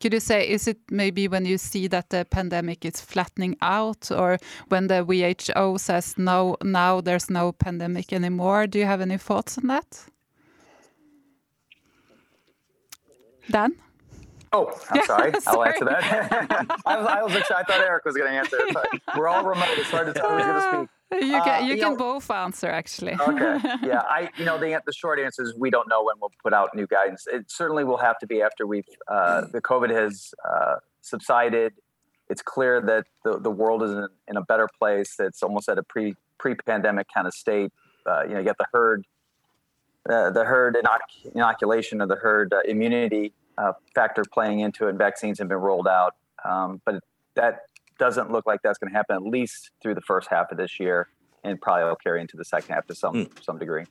could 0.01 0.13
you 0.13 0.19
say, 0.19 0.49
is 0.49 0.67
it 0.67 0.79
maybe 0.91 1.27
when 1.29 1.45
you 1.45 1.57
see 1.57 1.87
that 1.87 2.09
the 2.09 2.25
pandemic 2.25 2.83
is 2.83 2.99
flattening 2.99 3.55
out 3.61 4.11
or 4.11 4.37
when 4.67 4.87
the 4.87 5.03
WHO 5.03 5.77
says, 5.77 6.17
"No, 6.17 6.57
now 6.61 7.01
there's 7.01 7.29
no 7.29 7.51
pandemic 7.51 8.11
anymore"? 8.11 8.67
Do 8.67 8.79
you 8.79 8.85
have 8.85 9.01
any 9.01 9.17
thoughts 9.17 9.57
on 9.57 9.67
that? 9.67 10.09
Dan? 13.49 13.75
Oh, 14.51 14.71
I'm 14.89 15.03
sorry. 15.05 15.33
I'll 15.47 15.63
answer 15.63 15.85
that. 15.85 16.81
I 16.85 17.23
was 17.23 17.35
excited. 17.35 17.55
I 17.57 17.63
thought 17.63 17.85
Erik 17.85 18.05
was 18.05 18.15
gonna 18.15 18.29
answer 18.31 18.57
it, 18.59 18.73
but 18.73 18.87
we're 19.17 19.27
all 19.27 19.43
remote. 19.43 19.67
It's 19.71 19.89
hard 19.89 20.07
to 20.07 20.13
tell 20.13 20.29
who's 20.29 20.43
gonna 20.43 20.59
uh, 20.59 20.85
speak. 20.85 20.89
You 21.11 21.41
can 21.41 21.63
uh, 21.63 21.67
you 21.67 21.77
can 21.77 21.97
both 21.97 22.29
answer, 22.31 22.67
actually. 22.67 23.13
Okay. 23.13 23.59
Yeah, 23.83 24.01
I 24.05 24.29
you 24.37 24.45
know, 24.45 24.57
the 24.57 24.81
the 24.85 24.93
short 24.93 25.19
answer 25.19 25.43
is 25.43 25.55
we 25.55 25.69
don't 25.69 25.87
know 25.87 26.03
when 26.03 26.15
we'll 26.19 26.31
put 26.41 26.53
out 26.53 26.75
new 26.75 26.87
guidance. 26.87 27.27
It 27.31 27.49
certainly 27.49 27.83
will 27.83 27.97
have 27.97 28.17
to 28.19 28.27
be 28.27 28.41
after 28.41 28.65
we've 28.65 28.87
uh, 29.07 29.41
the 29.51 29.61
COVID 29.61 29.91
has 29.91 30.33
uh, 30.47 30.75
subsided. 31.01 31.73
It's 32.29 32.41
clear 32.41 32.81
that 32.81 33.05
the 33.23 33.39
the 33.39 33.51
world 33.51 33.83
is 33.83 33.91
in 34.27 34.37
a 34.37 34.41
better 34.41 34.67
place. 34.79 35.15
It's 35.19 35.43
almost 35.43 35.69
at 35.69 35.77
a 35.77 35.83
pre-pandemic 35.83 37.07
kind 37.13 37.27
of 37.27 37.33
state. 37.33 37.71
You 38.07 38.33
know, 38.33 38.39
you 38.39 38.45
got 38.45 38.57
the 38.57 38.67
herd 38.73 39.05
the 40.05 40.43
herd 40.45 40.75
inoc- 40.75 41.33
inoculation 41.33 42.01
or 42.01 42.07
the 42.07 42.15
herd 42.15 42.53
immunity 42.65 43.33
factor 43.93 44.23
playing 44.31 44.59
into 44.59 44.87
it. 44.87 44.89
And 44.89 44.97
Vaccines 44.97 45.39
have 45.39 45.47
been 45.47 45.57
rolled 45.57 45.87
out. 45.87 46.15
Um, 46.43 46.81
but 46.85 47.03
that 47.35 47.61
doesn't 47.97 48.31
look 48.31 48.45
like 48.45 48.61
that's 48.61 48.77
gonna 48.77 48.93
happen 48.93 49.15
at 49.15 49.23
least 49.23 49.71
through 49.81 49.95
the 49.95 50.01
first 50.01 50.27
half 50.29 50.51
of 50.51 50.57
this 50.57 50.79
year, 50.79 51.07
and 51.43 51.59
probably 51.61 51.85
will 51.85 51.95
carry 51.95 52.21
into 52.21 52.37
the 52.37 52.45
second 52.45 52.73
half 52.73 52.87
to 52.87 52.95
some 52.95 53.29
some 53.41 53.57
degree. 53.57 53.85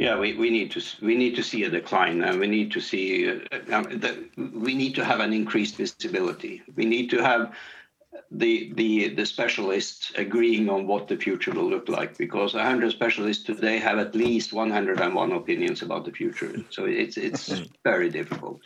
Yeah, 0.00 0.18
we 0.18 0.34
we 0.34 0.48
need 0.48 0.70
to 0.70 0.82
we 1.04 1.14
need 1.14 1.36
to 1.36 1.42
see 1.42 1.64
a 1.64 1.68
decline, 1.68 2.22
and 2.22 2.40
we 2.40 2.46
need 2.46 2.72
to 2.72 2.80
see 2.80 3.28
uh, 3.28 3.36
um, 3.70 3.98
that 4.00 4.16
we 4.36 4.74
need 4.74 4.94
to 4.94 5.04
have 5.04 5.20
an 5.20 5.34
increased 5.34 5.76
visibility. 5.76 6.62
We 6.74 6.86
need 6.86 7.10
to 7.10 7.22
have 7.22 7.54
the 8.30 8.72
the 8.74 9.08
the 9.14 9.26
specialists 9.26 10.12
agreeing 10.16 10.68
on 10.68 10.86
what 10.86 11.08
the 11.08 11.16
future 11.16 11.52
will 11.52 11.68
look 11.68 11.88
like 11.88 12.16
because 12.18 12.54
100 12.54 12.90
specialists 12.90 13.44
today 13.44 13.78
have 13.78 13.98
at 13.98 14.14
least 14.14 14.52
101 14.52 15.32
opinions 15.32 15.82
about 15.82 16.04
the 16.04 16.12
future. 16.12 16.52
So 16.70 16.86
it's 16.86 17.16
it's 17.16 17.62
very 17.84 18.10
difficult. 18.10 18.60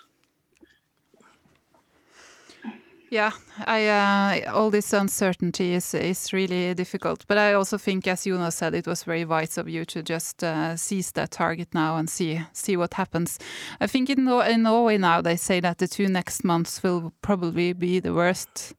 Yeah, 3.14 3.30
I, 3.64 3.86
uh, 3.86 4.52
all 4.52 4.70
this 4.70 4.92
uncertainty 4.92 5.74
is, 5.74 5.94
is 5.94 6.32
really 6.32 6.74
difficult. 6.74 7.24
But 7.28 7.38
I 7.38 7.52
also 7.52 7.78
think, 7.78 8.08
as 8.08 8.24
Jonas 8.24 8.56
said, 8.56 8.74
it 8.74 8.88
was 8.88 9.04
very 9.04 9.24
wise 9.24 9.56
of 9.56 9.68
you 9.68 9.84
to 9.84 10.02
just 10.02 10.42
uh, 10.42 10.76
seize 10.76 11.12
that 11.12 11.30
target 11.30 11.68
now 11.74 11.96
and 11.96 12.10
see 12.10 12.40
see 12.52 12.76
what 12.76 12.94
happens. 12.94 13.38
I 13.80 13.86
think 13.86 14.10
in, 14.10 14.26
in 14.26 14.62
Norway 14.64 14.98
now 14.98 15.22
they 15.22 15.36
say 15.36 15.60
that 15.60 15.78
the 15.78 15.86
two 15.86 16.08
next 16.08 16.42
months 16.42 16.82
will 16.82 17.12
probably 17.22 17.72
be 17.72 18.00
the 18.00 18.12
worst, 18.12 18.74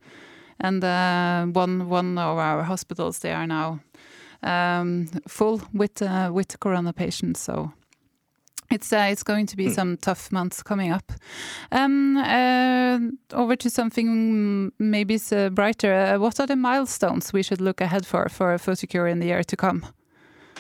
and 0.60 0.84
uh, 0.84 1.46
one 1.46 1.90
one 1.90 2.18
of 2.18 2.38
our 2.38 2.64
hospitals 2.64 3.20
they 3.20 3.34
are 3.34 3.48
now 3.48 3.80
um, 4.44 5.08
full 5.28 5.62
with 5.74 6.02
uh, 6.02 6.30
with 6.34 6.60
corona 6.60 6.94
patients. 6.94 7.42
So 7.42 7.72
it's 8.72 8.92
uh, 8.92 9.08
it's 9.12 9.24
going 9.24 9.46
to 9.48 9.58
be 9.58 9.68
mm. 9.68 9.76
some 9.76 9.98
tough 9.98 10.32
months 10.32 10.64
coming 10.64 10.92
up. 10.92 11.12
Um, 11.72 12.18
uh, 12.18 13.00
over 13.34 13.56
to 13.56 13.70
something 13.70 14.72
maybe 14.80 15.20
uh, 15.32 15.50
brighter. 15.50 15.94
Uh, 15.94 16.20
what 16.20 16.40
are 16.40 16.48
the 16.48 16.56
milestones 16.56 17.34
we 17.34 17.44
should 17.44 17.62
look 17.62 17.82
ahead 17.82 18.06
for 18.06 18.30
for 18.30 18.58
Photocure 18.58 19.12
in 19.12 19.20
the 19.20 19.28
year 19.28 19.44
to 19.44 19.56
come? 19.56 19.86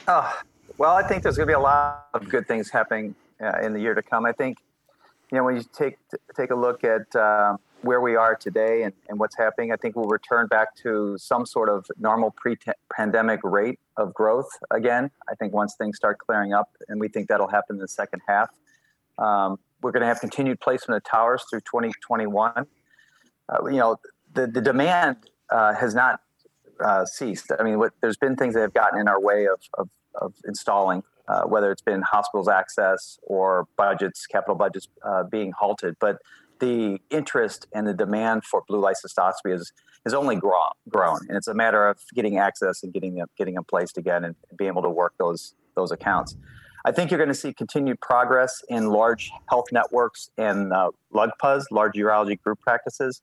Oh, 0.07 0.31
well, 0.77 0.95
I 0.95 1.03
think 1.07 1.23
there's 1.23 1.37
going 1.37 1.47
to 1.47 1.51
be 1.51 1.55
a 1.55 1.59
lot 1.59 2.07
of 2.13 2.29
good 2.29 2.47
things 2.47 2.69
happening 2.69 3.15
uh, 3.41 3.59
in 3.63 3.73
the 3.73 3.79
year 3.79 3.95
to 3.95 4.03
come. 4.03 4.25
I 4.25 4.33
think 4.33 4.57
you 5.31 5.37
know 5.37 5.43
when 5.43 5.55
you 5.55 5.63
take 5.73 5.97
take 6.35 6.51
a 6.51 6.55
look 6.55 6.83
at 6.83 7.15
um, 7.15 7.59
where 7.85 8.01
we 8.01 8.15
are 8.15 8.35
today 8.35 8.81
and, 8.81 8.93
and 9.07 9.19
what's 9.19 9.37
happening, 9.37 9.71
I 9.71 9.75
think 9.75 9.95
we'll 9.95 10.07
return 10.07 10.47
back 10.47 10.75
to 10.77 11.17
some 11.19 11.45
sort 11.45 11.69
of 11.69 11.85
normal 11.99 12.31
pre-pandemic 12.31 13.39
rate 13.43 13.79
of 13.95 14.13
growth 14.13 14.49
again. 14.71 15.11
I 15.29 15.35
think 15.35 15.53
once 15.53 15.75
things 15.75 15.95
start 15.95 16.17
clearing 16.17 16.51
up, 16.51 16.69
and 16.87 16.99
we 16.99 17.07
think 17.07 17.27
that'll 17.27 17.47
happen 17.47 17.75
in 17.75 17.81
the 17.81 17.87
second 17.87 18.21
half. 18.27 18.49
Um, 19.19 19.59
we're 19.81 19.91
going 19.91 20.01
to 20.01 20.07
have 20.07 20.19
continued 20.19 20.59
placement 20.59 20.97
of 20.97 21.03
towers 21.03 21.45
through 21.49 21.61
2021. 21.61 22.65
Uh, 23.47 23.65
you 23.65 23.77
know, 23.77 23.97
the 24.33 24.47
the 24.47 24.61
demand 24.61 25.17
uh, 25.51 25.75
has 25.75 25.93
not 25.93 26.21
uh, 26.83 27.05
ceased. 27.05 27.51
I 27.57 27.63
mean, 27.63 27.77
what, 27.77 27.93
there's 28.01 28.17
been 28.17 28.35
things 28.35 28.55
that 28.55 28.61
have 28.61 28.73
gotten 28.73 28.99
in 28.99 29.07
our 29.07 29.21
way 29.21 29.45
of 29.45 29.59
of, 29.75 29.89
of 30.15 30.33
installing, 30.47 31.03
uh, 31.27 31.43
whether 31.43 31.71
it's 31.71 31.83
been 31.83 32.01
hospitals 32.01 32.47
access 32.47 33.19
or 33.21 33.67
budgets, 33.77 34.25
capital 34.25 34.55
budgets 34.55 34.87
uh, 35.03 35.23
being 35.23 35.51
halted, 35.51 35.97
but 35.99 36.17
the 36.59 36.99
interest 37.09 37.67
and 37.73 37.87
the 37.87 37.93
demand 37.93 38.43
for 38.43 38.63
blue 38.67 38.79
light 38.79 38.95
cystoscopy 39.05 39.53
is 39.53 39.71
has 40.05 40.13
only 40.13 40.35
grown, 40.35 40.69
grown, 40.87 41.19
and 41.27 41.35
it's 41.35 41.47
a 41.47 41.53
matter 41.53 41.87
of 41.87 41.97
getting 42.13 42.37
access 42.37 42.83
and 42.83 42.93
getting 42.93 43.15
them 43.15 43.27
getting 43.37 43.55
them 43.55 43.63
placed 43.63 43.97
again 43.97 44.23
and 44.23 44.35
being 44.57 44.69
able 44.69 44.83
to 44.83 44.89
work 44.89 45.13
those 45.17 45.55
those 45.75 45.91
accounts. 45.91 46.35
I 46.85 46.91
think 46.91 47.09
you're 47.09 47.17
going 47.17 47.29
to 47.29 47.33
see 47.33 47.51
continued 47.51 47.99
progress 47.99 48.61
in 48.69 48.89
large 48.89 49.31
health 49.49 49.65
networks 49.71 50.29
and 50.37 50.71
uh, 50.71 50.91
LUGPAs, 51.13 51.65
large 51.71 51.93
urology 51.93 52.39
group 52.39 52.59
practices. 52.61 53.21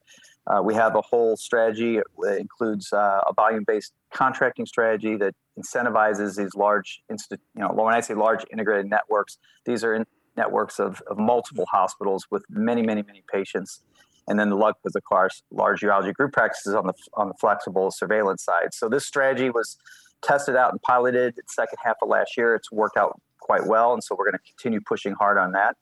Uh, 0.48 0.60
we 0.60 0.74
have 0.74 0.96
a 0.96 1.00
whole 1.00 1.36
strategy. 1.36 2.00
that 2.18 2.38
includes 2.38 2.92
uh, 2.92 3.20
a 3.24 3.32
volume-based 3.32 3.92
contracting 4.12 4.66
strategy 4.66 5.16
that 5.16 5.34
incentivizes 5.56 6.36
these 6.36 6.56
large, 6.56 7.02
insti- 7.10 7.38
you 7.54 7.62
know, 7.62 7.68
when 7.68 7.94
I 7.94 8.00
say 8.00 8.14
large 8.14 8.44
integrated 8.50 8.90
networks, 8.90 9.38
these 9.64 9.84
are 9.84 9.94
in, 9.94 10.06
networks 10.36 10.78
of, 10.78 11.02
of 11.08 11.18
multiple 11.18 11.66
hospitals 11.70 12.26
with 12.30 12.44
many, 12.48 12.82
many, 12.82 13.02
many 13.02 13.22
patients. 13.32 13.80
And 14.28 14.38
then 14.38 14.50
the 14.50 14.56
luck 14.56 14.76
was, 14.84 14.94
of 14.94 15.02
course, 15.04 15.42
large 15.50 15.80
urology 15.80 16.14
group 16.14 16.32
practices 16.32 16.74
on 16.74 16.86
the 16.86 16.94
on 17.14 17.28
the 17.28 17.34
flexible 17.40 17.90
surveillance 17.90 18.44
side. 18.44 18.72
So 18.72 18.88
this 18.88 19.04
strategy 19.04 19.50
was 19.50 19.76
tested 20.22 20.54
out 20.54 20.70
and 20.70 20.80
piloted 20.82 21.34
the 21.36 21.42
second 21.48 21.78
half 21.84 21.96
of 22.02 22.08
last 22.08 22.36
year. 22.36 22.54
It's 22.54 22.70
worked 22.70 22.96
out 22.96 23.20
quite 23.40 23.66
well, 23.66 23.92
and 23.92 24.02
so 24.02 24.14
we're 24.16 24.26
going 24.26 24.38
to 24.38 24.52
continue 24.56 24.80
pushing 24.80 25.14
hard 25.14 25.38
on 25.38 25.52
that. 25.52 25.76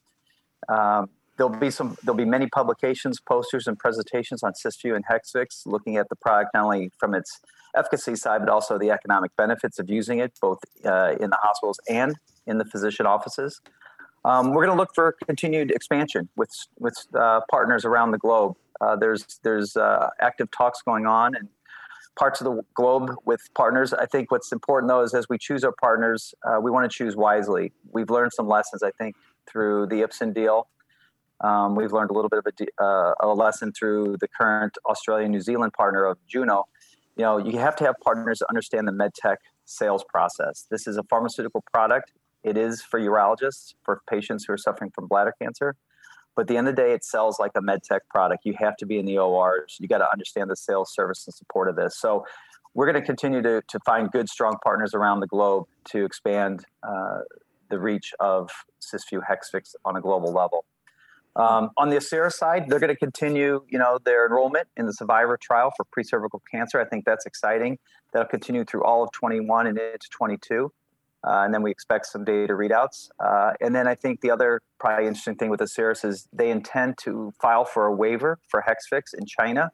Um, 0.69 1.11
there'll 1.37 1.55
be 1.57 1.71
some 1.71 1.97
there'll 2.03 2.17
be 2.17 2.25
many 2.25 2.47
publications, 2.47 3.21
posters, 3.21 3.67
and 3.67 3.79
presentations 3.79 4.43
on 4.43 4.53
Cysview 4.53 4.95
and 4.97 5.05
Hexvix, 5.07 5.67
looking 5.67 5.97
at 5.97 6.09
the 6.09 6.17
product 6.17 6.51
not 6.55 6.65
only 6.65 6.91
from 6.99 7.15
its 7.15 7.41
efficacy 7.75 8.17
side, 8.17 8.41
but 8.41 8.49
also 8.49 8.79
the 8.79 8.91
economic 8.91 9.35
benefits 9.37 9.79
of 9.79 9.89
using 9.89 10.19
it 10.19 10.33
both 10.41 10.59
uh, 10.85 11.15
in 11.21 11.31
the 11.31 11.39
hospitals 11.41 11.79
and 11.89 12.17
in 12.47 12.59
the 12.59 12.65
physician 12.65 13.07
offices. 13.07 13.61
Um, 14.25 14.51
we're 14.51 14.67
going 14.67 14.77
to 14.77 14.81
look 14.81 14.95
for 14.95 15.17
continued 15.27 15.71
expansion 15.71 16.29
with 16.37 16.51
with 16.79 16.95
uh, 17.19 17.41
partners 17.51 17.85
around 17.85 18.11
the 18.11 18.19
globe. 18.19 18.57
Uh, 18.81 18.97
there's 18.97 19.41
there's 19.43 19.77
uh, 19.77 20.11
active 20.21 20.51
talks 20.51 20.83
going 20.83 21.07
on 21.07 21.35
in 21.35 21.49
parts 22.19 22.41
of 22.41 22.45
the 22.45 22.63
globe 22.75 23.13
with 23.25 23.41
partners. 23.55 23.95
I 23.95 24.07
think 24.07 24.31
what's 24.31 24.53
important 24.53 24.91
though 24.91 25.03
is 25.03 25.15
as 25.15 25.27
we 25.29 25.39
choose 25.39 25.65
our 25.65 25.73
partners, 25.81 26.35
uh, 26.47 26.61
we 26.61 26.71
want 26.71 26.91
to 26.91 26.95
choose 26.95 27.17
wisely. 27.17 27.73
We've 27.93 28.11
learned 28.11 28.33
some 28.35 28.47
lessons, 28.47 28.83
I 28.83 28.91
think, 28.99 29.17
through 29.51 29.87
the 29.87 29.97
Ipsen 29.97 30.35
deal. 30.35 30.69
Um, 31.43 31.75
we've 31.75 31.93
learned 31.93 32.11
a 32.11 32.13
little 32.13 32.29
bit 32.29 32.41
of 32.41 32.47
a, 32.47 32.85
uh, 32.85 33.15
a 33.21 33.29
lesson 33.29 33.73
through 33.73 34.17
the 34.21 34.29
current 34.29 34.77
Australian 34.85 35.31
New 35.31 35.41
Zealand 35.41 35.73
partner 35.73 36.05
of 36.05 36.19
Juno. 36.27 36.65
You 37.17 37.25
know, 37.25 37.39
you 37.39 37.59
have 37.59 37.77
to 37.77 37.85
have 37.85 37.95
partners 38.05 38.41
that 38.41 38.47
understand 38.49 38.87
the 38.87 38.93
medtech 38.93 39.37
sales 39.65 40.05
process. 40.07 40.67
This 40.71 40.87
is 40.87 40.99
a 40.99 41.03
pharmaceutical 41.05 41.65
product 41.73 42.13
it 42.43 42.57
is 42.57 42.83
for 42.83 43.01
urologists, 43.01 43.75
for 43.85 44.01
patients 44.09 44.45
who 44.47 44.53
are 44.53 44.59
suffering 44.59 44.91
from 44.95 45.07
bladder 45.07 45.35
cancer. 45.41 45.77
But 46.37 46.43
at 46.43 46.49
the 46.49 46.57
end 46.57 46.69
of 46.69 46.77
the 46.77 46.83
day, 46.83 46.93
it 46.93 47.05
sells 47.05 47.39
like 47.39 47.53
a 47.57 47.63
med 47.63 47.83
tech 47.83 48.03
product. 48.09 48.45
You 48.45 48.55
have 48.59 48.77
to 48.77 48.87
be 48.87 48.99
in 48.99 49.05
the 49.05 49.19
ORs. 49.19 49.77
You 49.81 49.89
got 49.89 49.99
to 49.99 50.11
understand 50.11 50.49
the 50.49 50.57
sales, 50.57 50.93
service, 50.95 51.27
and 51.27 51.35
support 51.35 51.69
of 51.69 51.77
this. 51.77 51.99
So 51.99 52.25
we're 52.75 52.91
going 52.91 53.01
to 53.01 53.07
continue 53.07 53.43
to, 53.43 53.63
to 53.67 53.79
find 53.85 54.11
good, 54.11 54.29
strong 54.29 54.57
partners 54.63 54.95
around 54.95 55.21
the 55.21 55.27
globe 55.27 55.65
to 55.91 56.05
expand 56.05 56.65
uh, 56.83 57.19
the 57.69 57.79
reach 57.79 58.13
of 58.21 58.51
Cysview 58.81 59.21
Hexvix 59.29 59.75
on 59.85 59.97
a 59.97 60.01
global 60.01 60.33
level. 60.33 60.65
Um, 61.37 61.71
on 61.77 61.91
the 61.91 61.97
Asieris 61.97 62.33
side, 62.33 62.65
they're 62.69 62.81
going 62.81 62.89
to 62.89 62.97
continue, 62.97 63.63
you 63.69 63.79
know, 63.79 63.99
their 64.05 64.27
enrollment 64.27 64.67
in 64.77 64.87
the 64.87 64.93
Cevira 65.01 65.39
trial 65.41 65.73
for 65.77 65.85
pre-cervical 65.93 66.43
cancer. 66.51 66.81
I 66.81 66.85
think 66.85 67.05
that's 67.05 67.25
exciting. 67.25 67.79
That'll 68.13 68.29
continue 68.29 68.65
through 68.65 68.85
all 68.85 69.05
of 69.05 69.13
21 69.13 69.69
and 69.69 69.79
into 69.79 70.09
22. 70.11 70.73
Uh, 71.23 71.43
and 71.45 71.53
then 71.53 71.63
we 71.63 71.71
expect 71.71 72.07
some 72.07 72.25
data 72.25 72.55
readouts. 72.55 73.11
Uh, 73.23 73.53
and 73.61 73.75
then 73.75 73.87
I 73.87 73.95
think 73.95 74.21
the 74.21 74.31
other 74.31 74.61
probably 74.79 75.07
interesting 75.07 75.37
thing 75.37 75.51
with 75.51 75.61
Asieris 75.61 76.05
is 76.05 76.29
they 76.33 76.51
intend 76.51 76.97
to 76.99 77.33
file 77.41 77.65
for 77.65 77.87
a 77.87 77.95
waiver 77.95 78.39
for 78.49 78.65
Hexvix 78.67 79.15
in 79.17 79.27
China, 79.27 79.71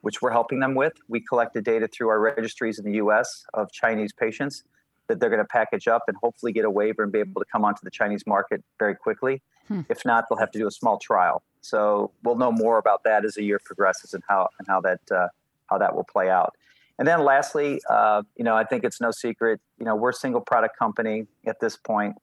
which 0.00 0.22
we're 0.22 0.30
helping 0.30 0.60
them 0.60 0.74
with. 0.74 0.94
We 1.08 1.20
collected 1.20 1.64
data 1.64 1.86
through 1.86 2.08
our 2.08 2.20
registries 2.20 2.78
in 2.78 2.86
the 2.86 2.94
US 2.94 3.44
of 3.52 3.70
Chinese 3.72 4.12
patients 4.12 4.64
that 5.08 5.20
they're 5.20 5.30
going 5.30 5.42
to 5.42 5.44
package 5.44 5.86
up 5.86 6.02
and 6.08 6.16
hopefully 6.22 6.52
get 6.52 6.64
a 6.64 6.70
waiver 6.70 7.02
and 7.02 7.12
be 7.12 7.20
able 7.20 7.40
to 7.40 7.46
come 7.50 7.64
onto 7.64 7.80
the 7.82 7.90
Chinese 7.90 8.26
market 8.26 8.64
very 8.78 8.94
quickly. 8.94 9.42
Hmm. 9.68 9.82
If 9.88 10.04
not, 10.04 10.24
they'll 10.28 10.38
have 10.38 10.50
to 10.52 10.58
do 10.58 10.66
a 10.66 10.70
small 10.70 10.98
trial. 10.98 11.42
So 11.60 12.12
we'll 12.22 12.36
know 12.36 12.52
more 12.52 12.78
about 12.78 13.04
that 13.04 13.24
as 13.24 13.34
the 13.34 13.42
year 13.42 13.60
progresses 13.62 14.14
and 14.14 14.22
how 14.28 14.48
and 14.58 14.66
how 14.68 14.80
that 14.82 15.00
uh, 15.10 15.28
how 15.66 15.78
that 15.78 15.94
will 15.94 16.04
play 16.04 16.30
out. 16.30 16.54
And 16.98 17.06
then 17.06 17.24
lastly, 17.24 17.80
uh, 17.90 18.22
you 18.36 18.44
know, 18.44 18.56
I 18.56 18.64
think 18.64 18.84
it's 18.84 19.00
no 19.00 19.10
secret, 19.10 19.60
you 19.78 19.84
know, 19.84 19.94
we're 19.94 20.10
a 20.10 20.14
single 20.14 20.40
product 20.40 20.78
company 20.78 21.26
at 21.46 21.60
this 21.60 21.76
point, 21.76 22.16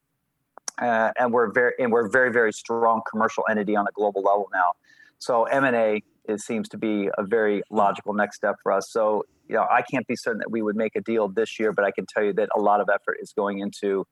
uh, 0.81 1.11
and 1.17 1.31
we're 1.31 1.51
very 1.51 1.73
and 1.79 1.91
we're 1.91 2.07
very 2.09 2.31
very 2.31 2.51
strong 2.51 3.01
commercial 3.09 3.43
entity 3.49 3.75
on 3.75 3.85
a 3.87 3.91
global 3.91 4.21
level 4.21 4.49
now. 4.53 4.71
So 5.19 5.43
M 5.43 5.63
and 5.63 5.75
A 5.75 6.03
it 6.25 6.39
seems 6.39 6.69
to 6.69 6.77
be 6.77 7.09
a 7.17 7.23
very 7.23 7.61
logical 7.69 8.13
next 8.13 8.37
step 8.37 8.55
for 8.63 8.71
us. 8.71 8.89
So 8.89 9.25
you 9.47 9.55
know, 9.55 9.67
I 9.69 9.81
can't 9.81 10.07
be 10.07 10.15
certain 10.15 10.39
that 10.39 10.49
we 10.49 10.61
would 10.61 10.75
make 10.75 10.95
a 10.95 11.01
deal 11.01 11.27
this 11.27 11.59
year, 11.59 11.71
but 11.71 11.85
I 11.85 11.91
can 11.91 12.05
tell 12.05 12.23
you 12.23 12.33
that 12.33 12.49
a 12.55 12.59
lot 12.59 12.79
of 12.79 12.89
effort 12.89 13.17
is 13.21 13.33
going 13.33 13.59
into 13.59 14.07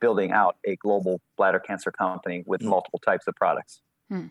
building 0.00 0.30
out 0.30 0.56
a 0.64 0.76
global 0.76 1.20
bladder 1.36 1.58
cancer 1.58 1.90
company 1.90 2.44
with 2.46 2.60
mm. 2.60 2.66
multiple 2.66 2.98
types 2.98 3.26
of 3.26 3.34
products. 3.34 3.80
Hmm. 4.08 4.26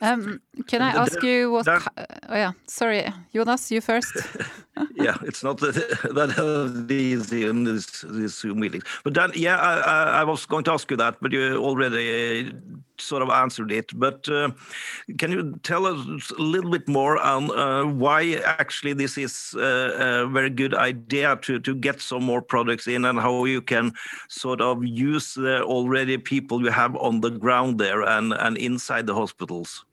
Um, 0.00 0.40
can 0.66 0.82
I 0.82 0.90
ask 0.90 1.22
you 1.22 1.50
what? 1.50 1.68
oh 1.68 1.78
yeah, 2.30 2.52
sorry, 2.66 3.06
Jonas, 3.34 3.70
you 3.70 3.80
first. 3.80 4.12
yeah, 5.00 5.16
it's 5.22 5.44
not 5.44 5.58
that, 5.58 5.74
that 6.14 6.86
easy 6.90 7.44
in 7.44 7.64
this, 7.64 8.04
this 8.08 8.38
Zoom 8.38 8.60
meeting. 8.60 8.82
But 9.04 9.36
yeah, 9.36 9.56
I, 9.56 10.20
I, 10.20 10.24
was 10.24 10.44
going 10.46 10.64
to 10.64 10.72
ask 10.72 10.90
you 10.90 10.96
that, 10.96 11.16
but 11.20 11.32
you 11.32 11.56
already 11.56 12.48
uh, 12.48 12.52
sort 12.98 13.22
of 13.22 13.30
answered 13.30 13.70
it. 13.70 13.96
But 13.98 14.28
uh, 14.28 14.50
can 15.16 15.30
you 15.30 15.58
tell 15.62 15.86
us 15.86 16.30
a 16.30 16.42
little 16.42 16.70
bit 16.70 16.88
more 16.88 17.16
on 17.18 17.50
uh, 17.56 17.84
why 17.84 18.40
actually 18.44 18.92
this 18.92 19.16
is 19.16 19.54
uh, 19.56 20.24
a 20.24 20.26
very 20.26 20.50
good 20.50 20.74
idea 20.74 21.36
to, 21.42 21.60
to 21.60 21.74
get 21.74 22.00
some 22.00 22.24
more 22.24 22.42
products 22.42 22.88
in 22.88 23.04
and 23.04 23.20
how 23.20 23.44
you 23.44 23.62
can 23.62 23.92
sort 24.28 24.60
of 24.60 24.84
use 24.84 25.34
the 25.34 25.62
already 25.62 26.18
people 26.18 26.62
you 26.62 26.70
have 26.70 26.96
on 26.96 27.20
the 27.20 27.30
ground 27.30 27.78
there 27.78 28.02
and, 28.02 28.32
and 28.32 28.56
inside 28.58 29.06
the 29.06 29.14
hospitals? 29.14 29.84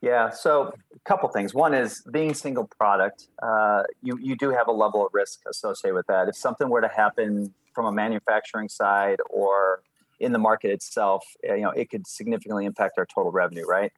Yeah, 0.00 0.30
so 0.30 0.72
couple 1.06 1.28
things. 1.28 1.54
One 1.54 1.74
is 1.74 2.02
being 2.10 2.34
single 2.34 2.66
product, 2.78 3.28
uh, 3.42 3.84
you, 4.02 4.18
you 4.20 4.36
do 4.36 4.50
have 4.50 4.68
a 4.68 4.72
level 4.72 5.06
of 5.06 5.14
risk 5.14 5.40
associated 5.48 5.94
with 5.94 6.06
that. 6.08 6.28
If 6.28 6.36
something 6.36 6.68
were 6.68 6.80
to 6.80 6.88
happen 6.88 7.54
from 7.74 7.86
a 7.86 7.92
manufacturing 7.92 8.68
side 8.68 9.18
or 9.30 9.82
in 10.18 10.32
the 10.32 10.38
market 10.38 10.70
itself, 10.70 11.24
eh, 11.44 11.54
you 11.54 11.62
know, 11.62 11.70
it 11.70 11.90
could 11.90 12.06
significantly 12.06 12.64
impact 12.64 12.98
our 12.98 13.06
total 13.06 13.30
revenue, 13.30 13.64
right? 13.66 13.92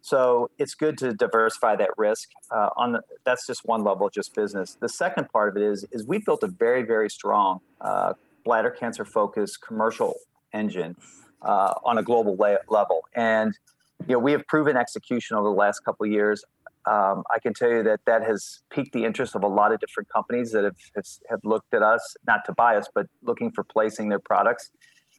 So 0.00 0.50
it's 0.58 0.74
good 0.74 0.96
to 0.98 1.12
diversify 1.12 1.76
that 1.76 1.90
risk. 1.96 2.30
Uh, 2.50 2.70
on 2.76 2.92
the, 2.92 3.02
that's 3.24 3.46
just 3.46 3.64
one 3.64 3.84
level, 3.84 4.08
just 4.08 4.34
business. 4.34 4.76
The 4.80 4.88
second 4.88 5.28
part 5.30 5.50
of 5.50 5.62
it 5.62 5.66
is 5.66 5.84
is 5.90 6.06
we 6.06 6.18
built 6.18 6.42
a 6.42 6.46
very 6.46 6.82
very 6.82 7.10
strong 7.10 7.60
uh, 7.80 8.14
bladder 8.44 8.70
cancer 8.70 9.04
focused 9.04 9.60
commercial 9.60 10.14
engine 10.54 10.96
uh, 11.42 11.74
on 11.84 11.98
a 11.98 12.02
global 12.02 12.36
la- 12.36 12.56
level, 12.68 13.02
and 13.14 13.58
you 14.06 14.14
know 14.14 14.18
we 14.18 14.32
have 14.32 14.46
proven 14.46 14.76
execution 14.76 15.36
over 15.36 15.48
the 15.48 15.54
last 15.54 15.84
couple 15.84 16.06
of 16.06 16.12
years. 16.12 16.44
um, 16.86 17.24
I 17.34 17.38
can 17.40 17.52
tell 17.54 17.70
you 17.70 17.82
that 17.82 18.00
that 18.06 18.22
has 18.24 18.62
piqued 18.70 18.92
the 18.92 19.04
interest 19.04 19.34
of 19.34 19.42
a 19.42 19.48
lot 19.48 19.72
of 19.72 19.80
different 19.80 20.08
companies 20.08 20.52
that 20.52 20.64
have, 20.64 20.76
have, 20.94 21.06
have 21.28 21.40
looked 21.44 21.74
at 21.74 21.82
us, 21.82 22.16
not 22.26 22.44
to 22.46 22.52
buy 22.52 22.76
us, 22.76 22.88
but 22.94 23.06
looking 23.22 23.50
for 23.50 23.64
placing 23.64 24.08
their 24.08 24.20
products. 24.20 24.70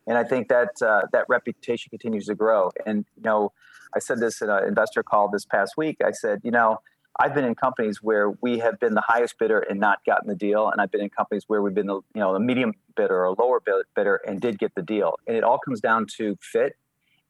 And 0.08 0.18
I 0.18 0.24
think 0.24 0.48
that 0.48 0.70
uh, 0.82 1.02
that 1.12 1.26
reputation 1.30 1.90
continues 1.90 2.26
to 2.28 2.36
grow. 2.36 2.72
And 2.86 3.06
you 3.16 3.24
know, 3.24 3.52
I 3.96 4.00
said 4.00 4.20
this 4.20 4.42
in 4.42 4.50
an 4.50 4.64
investor 4.64 5.04
call 5.04 5.30
this 5.30 5.46
past 5.46 5.74
week. 5.78 5.98
I 6.04 6.12
said, 6.12 6.42
you 6.44 6.52
know, 6.52 6.80
I've 7.20 7.34
been 7.34 7.46
in 7.46 7.54
companies 7.54 8.02
where 8.02 8.32
we 8.42 8.60
have 8.60 8.80
been 8.80 8.94
the 8.94 9.04
highest 9.06 9.38
bidder 9.38 9.60
and 9.60 9.80
not 9.80 10.04
gotten 10.06 10.28
the 10.30 10.36
deal, 10.36 10.70
and 10.70 10.80
I've 10.80 10.92
been 10.92 11.02
in 11.02 11.10
companies 11.10 11.44
where 11.48 11.62
we've 11.62 11.74
been 11.74 11.88
the 11.88 12.02
you 12.16 12.22
know 12.22 12.34
the 12.34 12.40
medium 12.40 12.74
bidder 12.96 13.26
or 13.26 13.36
lower 13.38 13.62
bidder 13.96 14.22
and 14.26 14.40
did 14.40 14.58
get 14.58 14.74
the 14.74 14.82
deal. 14.82 15.16
And 15.28 15.36
it 15.36 15.44
all 15.44 15.60
comes 15.60 15.82
down 15.82 16.08
to 16.18 16.38
fit 16.40 16.78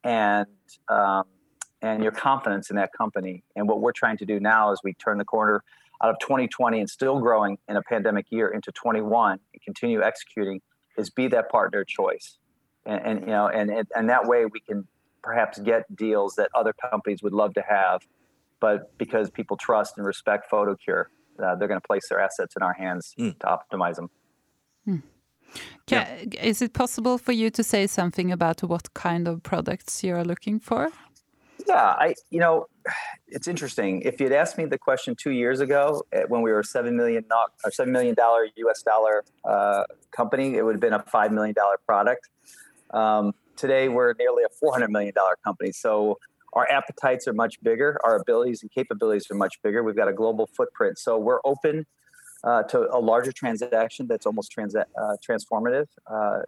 and 0.03 0.48
um, 0.88 1.24
and 1.81 2.03
your 2.03 2.12
confidence 2.12 2.69
in 2.69 2.75
that 2.75 2.91
company. 2.93 3.43
And 3.55 3.67
what 3.67 3.81
we're 3.81 3.93
trying 3.93 4.17
to 4.17 4.25
do 4.25 4.39
now 4.39 4.71
as 4.71 4.79
we 4.83 4.93
turn 4.93 5.17
the 5.17 5.25
corner 5.25 5.63
out 6.03 6.09
of 6.09 6.19
2020 6.19 6.79
and 6.79 6.89
still 6.89 7.19
growing 7.19 7.57
in 7.67 7.75
a 7.75 7.81
pandemic 7.81 8.25
year 8.29 8.50
into 8.50 8.71
21 8.71 9.39
and 9.53 9.62
continue 9.63 10.01
executing 10.01 10.62
is 10.98 11.09
be 11.09 11.27
that 11.27 11.50
partner 11.50 11.83
choice. 11.83 12.38
And, 12.86 13.01
and 13.05 13.19
you 13.21 13.27
know, 13.27 13.48
and, 13.48 13.69
and 13.69 13.88
and 13.95 14.09
that 14.09 14.25
way 14.25 14.45
we 14.45 14.59
can 14.62 14.88
perhaps 15.21 15.59
get 15.59 15.83
deals 15.95 16.36
that 16.36 16.50
other 16.55 16.74
companies 16.74 17.21
would 17.21 17.33
love 17.33 17.53
to 17.55 17.63
have, 17.67 18.01
but 18.59 18.98
because 18.98 19.29
people 19.29 19.57
trust 19.57 19.98
and 19.98 20.05
respect 20.05 20.50
PhotoCure, 20.50 21.05
uh, 21.43 21.55
they're 21.55 21.67
going 21.67 21.79
to 21.79 21.88
place 21.88 22.07
their 22.09 22.19
assets 22.19 22.55
in 22.55 22.63
our 22.63 22.74
hands 22.74 23.13
mm. 23.19 23.38
to 23.39 23.45
optimize 23.45 23.95
them. 23.95 24.09
Mm. 24.88 25.03
Can, 25.88 26.29
yeah. 26.31 26.43
Is 26.43 26.62
it 26.62 26.74
possible 26.74 27.17
for 27.17 27.31
you 27.31 27.50
to 27.51 27.63
say 27.63 27.88
something 27.88 28.31
about 28.31 28.62
what 28.63 28.93
kind 28.93 29.27
of 29.27 29.43
products 29.43 30.03
you 30.03 30.15
are 30.15 30.24
looking 30.24 30.59
for? 30.59 30.89
Yeah, 31.68 31.75
I 31.75 32.16
you 32.30 32.39
know, 32.39 32.68
it's 33.28 33.48
interesting. 33.48 34.01
If 34.01 34.20
you'd 34.20 34.32
asked 34.32 34.58
me 34.58 34.66
the 34.66 34.78
question 34.78 35.16
two 35.16 35.32
years 35.32 35.60
ago, 35.60 36.04
eh, 36.12 36.24
when 36.28 36.42
we 36.42 36.51
were 36.51 36.63
seven 36.63 36.96
million 36.96 37.25
or 37.63 37.72
seven 37.72 37.92
million 37.92 38.16
dollar 38.16 38.48
U.S. 38.56 38.82
dollar 38.82 39.24
uh, 39.44 39.84
company, 40.12 40.56
it 40.56 40.63
would 40.63 40.75
have 40.75 40.82
been 40.82 40.94
a 40.94 41.04
five 41.04 41.32
million 41.32 41.54
dollar 41.54 41.78
product. 41.86 42.30
Um, 42.92 43.34
today, 43.56 43.89
we're 43.89 44.13
nearly 44.18 44.44
a 44.44 44.50
four 44.60 44.72
hundred 44.74 44.92
million 44.92 45.13
dollar 45.13 45.38
company. 45.44 45.72
So 45.72 46.18
our 46.54 46.68
appetites 46.70 47.28
are 47.28 47.34
much 47.34 47.62
bigger. 47.62 48.00
Our 48.04 48.16
abilities 48.16 48.62
and 48.62 48.72
capabilities 48.72 49.28
are 49.30 49.36
much 49.36 49.62
bigger. 49.62 49.84
We've 49.84 49.96
got 49.96 50.08
a 50.08 50.13
global 50.13 50.48
footprint, 50.48 50.98
so 50.98 51.18
we're 51.18 51.42
open 51.46 51.86
uh, 52.44 52.63
to 52.63 52.88
a 52.92 53.00
larger 53.00 53.32
transaction 53.32 54.08
that's 54.08 54.25
almost 54.25 54.51
trans- 54.51 54.75
uh, 54.75 54.86
transformative. 55.28 55.88
Uh, 56.08 56.39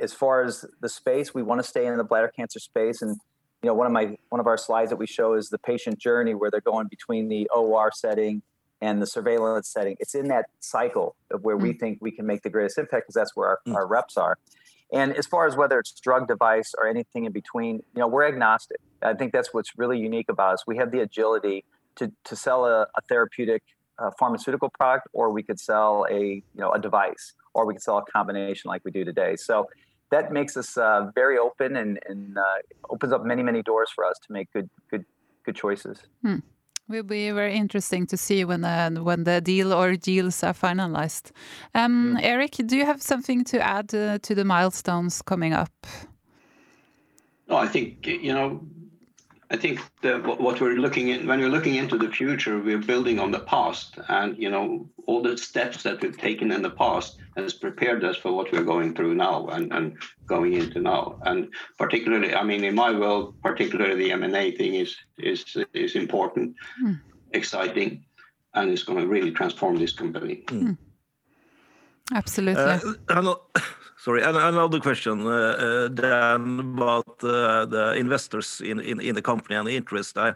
as 0.00 0.12
far 0.12 0.44
as 0.44 0.64
the 0.80 0.88
space, 0.88 1.34
we 1.34 1.42
want 1.42 1.60
to 1.60 1.66
stay 1.66 1.86
in 1.86 1.96
the 1.96 2.04
bladder 2.04 2.28
cancer 2.28 2.60
space 2.60 3.02
and 3.02 3.18
you 3.62 3.66
know, 3.68 3.74
one 3.74 3.86
of 3.86 3.92
my 3.92 4.16
one 4.28 4.40
of 4.40 4.46
our 4.46 4.56
slides 4.56 4.90
that 4.90 4.96
we 4.96 5.06
show 5.06 5.34
is 5.34 5.48
the 5.48 5.58
patient 5.58 5.98
journey 5.98 6.34
where 6.34 6.50
they're 6.50 6.60
going 6.60 6.86
between 6.88 7.28
the 7.28 7.48
OR 7.48 7.90
setting 7.92 8.42
and 8.80 9.02
the 9.02 9.06
surveillance 9.06 9.68
setting. 9.68 9.96
It's 9.98 10.14
in 10.14 10.28
that 10.28 10.46
cycle 10.60 11.16
of 11.32 11.42
where 11.42 11.56
mm. 11.56 11.62
we 11.62 11.72
think 11.72 11.98
we 12.00 12.12
can 12.12 12.26
make 12.26 12.42
the 12.42 12.50
greatest 12.50 12.78
impact 12.78 13.06
because 13.06 13.14
that's 13.14 13.34
where 13.34 13.48
our, 13.48 13.60
mm. 13.66 13.74
our 13.74 13.86
reps 13.86 14.16
are. 14.16 14.38
And 14.92 15.14
as 15.14 15.26
far 15.26 15.46
as 15.46 15.56
whether 15.56 15.78
it's 15.78 15.92
drug 16.00 16.28
device 16.28 16.72
or 16.78 16.88
anything 16.88 17.24
in 17.24 17.32
between, 17.32 17.76
you 17.94 18.00
know, 18.00 18.06
we're 18.06 18.26
agnostic. 18.26 18.78
I 19.02 19.14
think 19.14 19.32
that's 19.32 19.52
what's 19.52 19.76
really 19.76 19.98
unique 19.98 20.28
about 20.28 20.54
us. 20.54 20.66
We 20.66 20.76
have 20.78 20.92
the 20.92 21.00
agility 21.00 21.64
to, 21.96 22.12
to 22.24 22.36
sell 22.36 22.64
a, 22.64 22.82
a 22.82 23.00
therapeutic 23.08 23.62
uh, 23.98 24.10
pharmaceutical 24.18 24.70
product, 24.70 25.08
or 25.12 25.30
we 25.30 25.42
could 25.42 25.58
sell 25.58 26.06
a 26.08 26.20
you 26.20 26.42
know 26.54 26.70
a 26.72 26.78
device, 26.78 27.34
or 27.54 27.66
we 27.66 27.74
could 27.74 27.82
sell 27.82 27.98
a 27.98 28.04
combination 28.04 28.68
like 28.68 28.84
we 28.84 28.90
do 28.90 29.04
today. 29.04 29.36
So 29.36 29.68
that 30.10 30.32
makes 30.32 30.56
us 30.56 30.76
uh, 30.76 31.10
very 31.14 31.38
open 31.38 31.76
and, 31.76 31.98
and 32.08 32.38
uh, 32.38 32.42
opens 32.90 33.12
up 33.12 33.24
many 33.24 33.42
many 33.42 33.62
doors 33.62 33.90
for 33.94 34.04
us 34.04 34.16
to 34.26 34.32
make 34.32 34.52
good 34.52 34.68
good 34.90 35.04
good 35.44 35.56
choices. 35.56 36.02
Hmm. 36.22 36.38
Will 36.88 37.02
be 37.02 37.30
very 37.32 37.54
interesting 37.54 38.06
to 38.06 38.16
see 38.16 38.44
when 38.46 38.64
uh, 38.64 38.90
when 38.90 39.24
the 39.24 39.40
deal 39.40 39.72
or 39.72 39.96
deals 39.96 40.42
are 40.42 40.54
finalized. 40.54 41.32
Um, 41.74 42.16
mm. 42.16 42.22
Erik, 42.22 42.52
do 42.66 42.76
you 42.76 42.86
have 42.86 43.02
something 43.02 43.44
to 43.44 43.60
add 43.60 43.94
uh, 43.94 44.18
to 44.22 44.34
the 44.34 44.44
milestones 44.44 45.20
coming 45.20 45.52
up? 45.52 45.86
No, 47.46 47.56
I 47.56 47.68
think 47.68 48.06
you 48.06 48.32
know 48.32 48.60
I 49.50 49.56
think 49.56 49.80
the, 50.02 50.18
what 50.18 50.60
we're 50.60 50.74
looking 50.74 51.10
at 51.10 51.24
when 51.24 51.40
we're 51.40 51.48
looking 51.48 51.76
into 51.76 51.96
the 51.96 52.10
future, 52.10 52.58
we're 52.58 52.78
building 52.78 53.18
on 53.18 53.30
the 53.30 53.40
past, 53.40 53.98
and 54.08 54.36
you 54.36 54.50
know 54.50 54.90
all 55.06 55.22
the 55.22 55.38
steps 55.38 55.82
that 55.84 56.02
we've 56.02 56.18
taken 56.18 56.52
in 56.52 56.60
the 56.60 56.70
past 56.70 57.16
has 57.34 57.54
prepared 57.54 58.04
us 58.04 58.18
for 58.18 58.32
what 58.32 58.52
we're 58.52 58.62
going 58.62 58.94
through 58.94 59.14
now 59.14 59.46
and, 59.46 59.72
and 59.72 59.96
going 60.26 60.52
into 60.52 60.80
now. 60.80 61.18
And 61.22 61.48
particularly, 61.78 62.34
I 62.34 62.42
mean, 62.42 62.62
in 62.62 62.74
my 62.74 62.90
world, 62.90 63.40
particularly 63.42 63.94
the 63.94 64.12
M 64.12 64.22
and 64.22 64.36
A 64.36 64.50
thing 64.50 64.74
is 64.74 64.96
is 65.16 65.56
is 65.72 65.94
important, 65.94 66.54
mm. 66.84 67.00
exciting, 67.32 68.04
and 68.52 68.70
it's 68.70 68.82
going 68.82 69.00
to 69.00 69.06
really 69.06 69.30
transform 69.30 69.76
this 69.78 69.92
company. 69.92 70.44
Mm. 70.48 70.76
Absolutely. 72.12 72.62
Uh, 72.62 72.80
Sorry, 74.00 74.22
another 74.22 74.78
question, 74.78 75.26
uh, 75.26 75.30
uh, 75.30 75.88
Dan, 75.88 76.60
about 76.60 77.24
uh, 77.24 77.66
the 77.66 77.94
investors 77.96 78.62
in, 78.64 78.78
the 78.78 79.20
company 79.20 79.56
and 79.56 79.66
the 79.66 79.76
interest. 79.76 80.16
I, 80.16 80.34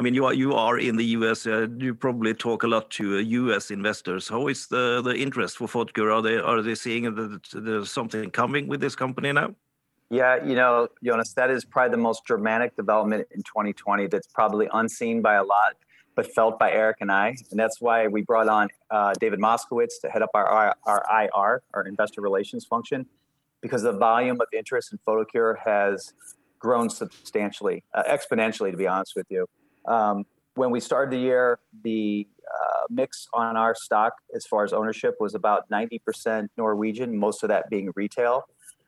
mean, 0.00 0.14
you 0.14 0.24
are 0.24 0.32
you 0.32 0.54
are 0.54 0.78
in 0.78 0.96
the 0.96 1.04
US. 1.18 1.44
you 1.44 1.94
probably 1.94 2.32
talk 2.32 2.62
a 2.62 2.66
lot 2.66 2.88
to 2.92 3.18
US 3.18 3.70
investors. 3.70 4.30
How 4.30 4.48
is 4.48 4.66
the, 4.66 5.14
interest 5.14 5.58
for 5.58 5.68
Photocure? 5.68 6.10
Are 6.10 6.22
they 6.22 6.38
are 6.38 6.62
they 6.62 6.74
seeing 6.74 7.14
that 7.14 7.42
there's 7.52 7.90
something 7.90 8.30
coming 8.30 8.66
with 8.66 8.80
this 8.80 8.96
company 8.96 9.30
now? 9.30 9.54
Yeah, 10.08 10.42
you 10.42 10.54
know, 10.54 10.88
Jonas, 11.04 11.34
that 11.34 11.50
is 11.50 11.66
probably 11.66 11.90
the 11.90 12.02
most 12.02 12.24
dramatic 12.24 12.76
development 12.76 13.28
in 13.30 13.42
2020 13.42 14.06
that's 14.06 14.28
probably 14.28 14.70
unseen 14.72 15.20
by 15.20 15.34
a 15.34 15.44
lot 15.44 15.74
but 16.14 16.32
felt 16.32 16.58
by 16.58 16.70
Erik 16.70 16.98
and 17.00 17.10
I. 17.10 17.34
And 17.50 17.58
that's 17.58 17.80
why 17.80 18.06
we 18.06 18.22
brought 18.22 18.48
on 18.48 18.68
uh, 18.90 19.14
David 19.18 19.40
Moskowitz 19.40 20.00
to 20.02 20.10
head 20.10 20.22
up 20.22 20.30
our, 20.34 20.74
our, 20.86 21.04
IR, 21.10 21.62
our 21.74 21.82
investor 21.86 22.20
relations 22.20 22.64
function, 22.64 23.06
because 23.60 23.82
the 23.82 23.92
volume 23.92 24.40
of 24.40 24.48
interest 24.52 24.92
in 24.92 24.98
Photocure 25.06 25.56
has 25.64 26.12
grown 26.58 26.90
substantially, 26.90 27.82
uh, 27.94 28.02
exponentially, 28.08 28.70
to 28.70 28.76
be 28.76 28.86
honest 28.86 29.14
with 29.16 29.26
you. 29.30 29.46
Um, 29.86 30.24
when 30.54 30.70
we 30.70 30.80
started 30.80 31.10
the 31.12 31.18
year, 31.18 31.58
the 31.82 32.28
uh, 32.46 32.82
mix 32.90 33.26
on 33.32 33.56
our 33.56 33.74
stock 33.74 34.12
as 34.34 34.46
far 34.46 34.64
as 34.64 34.72
ownership 34.72 35.16
was 35.18 35.34
about 35.34 35.68
90% 35.70 36.48
Norwegian, 36.56 37.16
most 37.16 37.42
of 37.42 37.48
that 37.48 37.70
being 37.70 37.90
retail. 37.96 38.44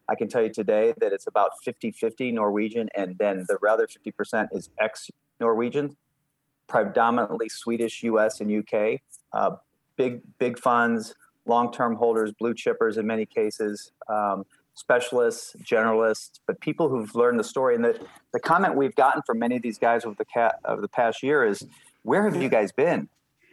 I 0.09 0.15
can 0.15 0.29
tell 0.29 0.43
you 0.43 0.51
today 0.51 0.93
that 0.99 1.13
it's 1.15 1.27
about 1.27 1.53
50 1.65 1.93
50 1.93 2.33
Norwegian, 2.33 2.91
and 2.95 3.17
then 3.19 3.47
the 3.49 3.59
other 3.67 3.87
50% 3.87 4.49
is 4.53 4.69
ex 4.79 5.11
Norwegian 5.41 5.97
predominantly 6.67 7.49
Swedish, 7.49 8.03
US, 8.03 8.41
and 8.41 8.51
UK. 8.51 9.01
Uh, 9.33 9.57
big 9.97 10.21
big 10.39 10.59
funds, 10.59 11.15
long 11.47 11.73
term 11.73 11.97
holders, 11.97 12.33
blue 12.33 12.55
chippers 12.55 12.97
in 12.99 13.07
many 13.07 13.27
cases, 13.27 13.93
um, 14.09 14.45
specialists, 14.75 15.55
generalists, 15.63 16.41
but 16.47 16.61
people 16.61 16.89
who've 16.89 17.15
learned 17.15 17.39
the 17.39 17.45
story. 17.45 17.75
And 17.75 17.85
the, 17.85 17.99
the 18.33 18.41
comment 18.41 18.77
we've 18.77 18.95
gotten 18.95 19.23
from 19.27 19.39
many 19.39 19.57
of 19.57 19.63
these 19.63 19.79
guys 19.79 20.05
over 20.05 20.17
the 20.17 20.25
cat 20.25 20.59
over 20.65 20.81
the 20.81 20.89
past 20.89 21.23
year 21.23 21.45
is, 21.45 21.67
"Where 22.03 22.25
have 22.25 22.41
you 22.41 22.49
guys 22.49 22.73
been? 22.73 23.09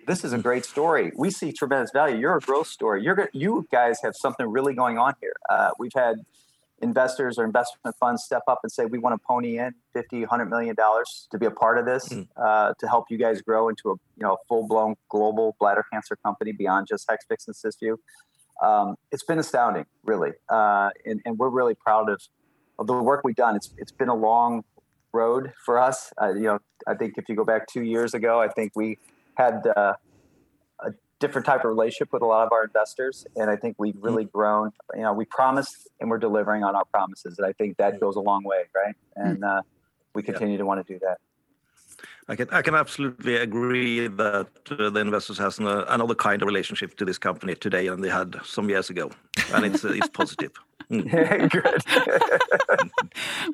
This 0.08 0.24
is 0.24 0.34
a 0.34 0.40
great 0.40 0.66
story. 0.66 1.12
We 1.16 1.30
see 1.30 1.52
tremendous 1.52 1.92
value. 1.92 2.18
You're 2.18 2.38
a 2.38 2.42
growth 2.42 2.68
story. 2.68 3.04
You're 3.04 3.30
you 3.34 3.68
guys 3.72 4.00
have 4.04 4.16
something 4.16 4.48
really 4.48 4.74
going 4.74 4.98
on 4.98 5.16
here. 5.22 5.36
Uh, 5.50 5.72
we've 5.78 5.94
had." 5.94 6.26
Investors 6.82 7.38
or 7.38 7.46
investment 7.46 7.96
funds 8.00 8.24
step 8.24 8.44
up 8.48 8.60
and 8.64 8.72
say 8.72 8.86
we 8.86 8.98
want 8.98 9.14
to 9.14 9.26
pony 9.26 9.58
in 9.58 9.74
50 9.94 10.22
100 10.22 10.50
million 10.50 10.76
dollars 10.76 11.28
to 11.32 11.38
be 11.38 11.46
a 11.46 11.52
part 11.52 11.78
of 11.78 11.86
this 11.86 12.10
mm. 12.10 12.28
uh, 12.38 12.74
to 12.80 12.88
help 12.88 13.06
you 13.10 13.18
guys 13.18 13.42
grow 13.42 13.70
into 13.70 13.90
a 13.90 13.94
you 14.18 14.24
know 14.24 14.38
full-blown 14.48 14.96
global 15.10 15.56
bladder 15.60 15.86
cancer 15.92 16.16
company 16.16 16.52
beyond 16.52 16.88
just 16.88 17.08
hexvix 17.08 17.48
and 17.48 17.56
cysview. 17.56 17.98
Um, 18.66 18.96
it's 19.12 19.24
been 19.24 19.40
astounding 19.40 19.86
really 20.04 20.32
uh, 20.50 20.90
and, 21.06 21.22
and, 21.26 21.40
we're 21.40 21.50
really 21.50 21.74
proud 21.74 22.10
of, 22.10 22.22
of 22.78 22.86
the 22.86 22.94
work 22.94 23.22
we've 23.24 23.36
done. 23.36 23.56
It's, 23.56 23.74
it's 23.78 23.92
been 23.92 24.10
a 24.10 24.16
long 24.16 24.64
road 25.14 25.52
for 25.66 25.80
us. 25.80 26.14
Uh, 26.22 26.34
you 26.34 26.44
know 26.44 26.60
i 26.88 26.94
think 26.94 27.14
if 27.18 27.26
you 27.30 27.36
go 27.36 27.46
back 27.46 27.68
two 27.68 27.84
years 27.84 28.16
ago 28.16 28.40
i 28.40 28.48
think 28.48 28.72
we 28.76 28.98
had 29.36 29.62
uh, 29.76 29.94
different 31.22 31.46
type 31.46 31.64
of 31.64 31.70
relationship 31.70 32.12
with 32.12 32.24
a 32.24 32.26
lot 32.26 32.46
of 32.46 32.52
our 32.52 32.64
investors 32.64 33.26
and 33.36 33.50
i 33.50 33.56
think 33.56 33.76
we've 33.78 33.96
really 34.02 34.26
mm. 34.26 34.32
grown 34.32 34.72
you 34.96 35.02
know 35.02 35.14
we 35.14 35.24
promised 35.24 35.88
and 36.00 36.10
we're 36.10 36.18
delivering 36.18 36.64
on 36.64 36.76
our 36.76 36.86
promises 36.86 37.38
and 37.38 37.48
i 37.48 37.54
think 37.54 37.78
that 37.78 38.00
goes 38.00 38.16
a 38.16 38.20
long 38.20 38.44
way 38.44 38.64
right 38.76 38.96
mm. 39.18 39.30
and 39.30 39.44
uh, 39.44 39.62
we 40.16 40.24
continue 40.24 40.54
yeah. 40.54 40.58
to 40.58 40.66
want 40.66 40.86
to 40.86 40.94
do 40.94 41.00
that 41.00 41.20
I 42.32 42.36
can 42.36 42.48
I 42.50 42.62
can 42.62 42.76
absolutely 42.76 43.36
agree 43.36 44.08
that 44.08 44.48
uh, 44.72 44.90
the 44.90 45.02
investors 45.02 45.38
has 45.38 45.60
an, 45.60 45.68
uh, 45.68 45.84
another 45.90 46.16
kind 46.16 46.42
of 46.42 46.48
relationship 46.48 46.96
to 46.96 47.06
this 47.06 47.18
company 47.18 47.56
today 47.56 47.90
than 47.90 48.00
they 48.00 48.10
had 48.10 48.40
some 48.46 48.70
years 48.70 48.90
ago, 48.90 49.12
and 49.54 49.66
it's 49.66 49.84
uh, 49.84 49.90
it's 49.90 50.08
positive. 50.22 50.52
Mm. 50.90 51.50
Good. 51.56 51.84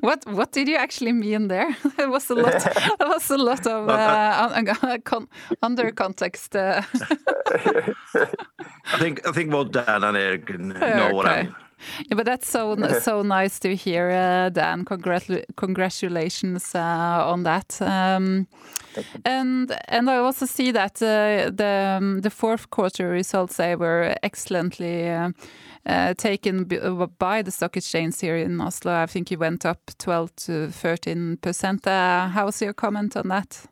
what 0.00 0.24
what 0.26 0.52
did 0.52 0.68
you 0.68 0.76
actually 0.76 1.12
mean 1.12 1.48
there? 1.48 1.76
It 1.98 2.08
was 2.08 2.30
a 2.30 2.36
lot. 2.36 2.66
It 3.00 3.08
was 3.08 3.30
a 3.30 3.38
lot 3.38 3.66
of 3.66 3.88
uh, 3.88 4.98
con 5.04 5.28
under 5.60 5.90
context. 5.90 6.54
Uh. 6.54 6.82
I 8.94 8.98
think 8.98 9.26
I 9.26 9.32
think 9.32 9.50
both 9.50 9.72
Dan 9.72 10.04
and 10.04 10.16
Erik 10.16 10.56
know 10.56 10.76
okay. 10.76 11.12
what 11.12 11.26
I 11.26 11.42
mean. 11.42 11.54
Yeah, 12.08 12.16
but 12.16 12.26
that's 12.26 12.50
so 12.50 12.76
so 13.00 13.22
nice 13.22 13.58
to 13.60 13.74
hear, 13.74 14.10
uh, 14.10 14.50
Dan. 14.50 14.84
Congrat 14.84 15.24
congratulations 15.56 16.74
uh, 16.74 17.32
on 17.32 17.44
that. 17.44 17.80
Um, 17.80 18.46
And 19.24 19.72
and 19.88 20.10
I 20.10 20.16
also 20.16 20.46
see 20.46 20.72
that 20.72 21.02
uh, 21.02 21.50
the 21.56 21.96
um, 21.98 22.20
the 22.20 22.30
fourth 22.30 22.70
quarter 22.70 23.08
results 23.08 23.56
they 23.56 23.76
were 23.76 24.14
excellently 24.22 25.08
uh, 25.08 25.30
uh, 25.86 26.14
taken 26.14 26.66
uh, 26.72 27.06
by 27.18 27.42
the 27.42 27.50
stock 27.50 27.76
exchange 27.76 28.20
here 28.20 28.36
in 28.36 28.60
Oslo. 28.60 28.92
I 29.02 29.06
think 29.06 29.30
you 29.30 29.38
went 29.38 29.64
up 29.64 29.78
12 29.98 30.34
to 30.46 30.70
13 30.70 31.36
percent. 31.36 31.84
How's 31.84 32.62
your 32.62 32.74
comment 32.74 33.16
on 33.16 33.28
that? 33.28 33.68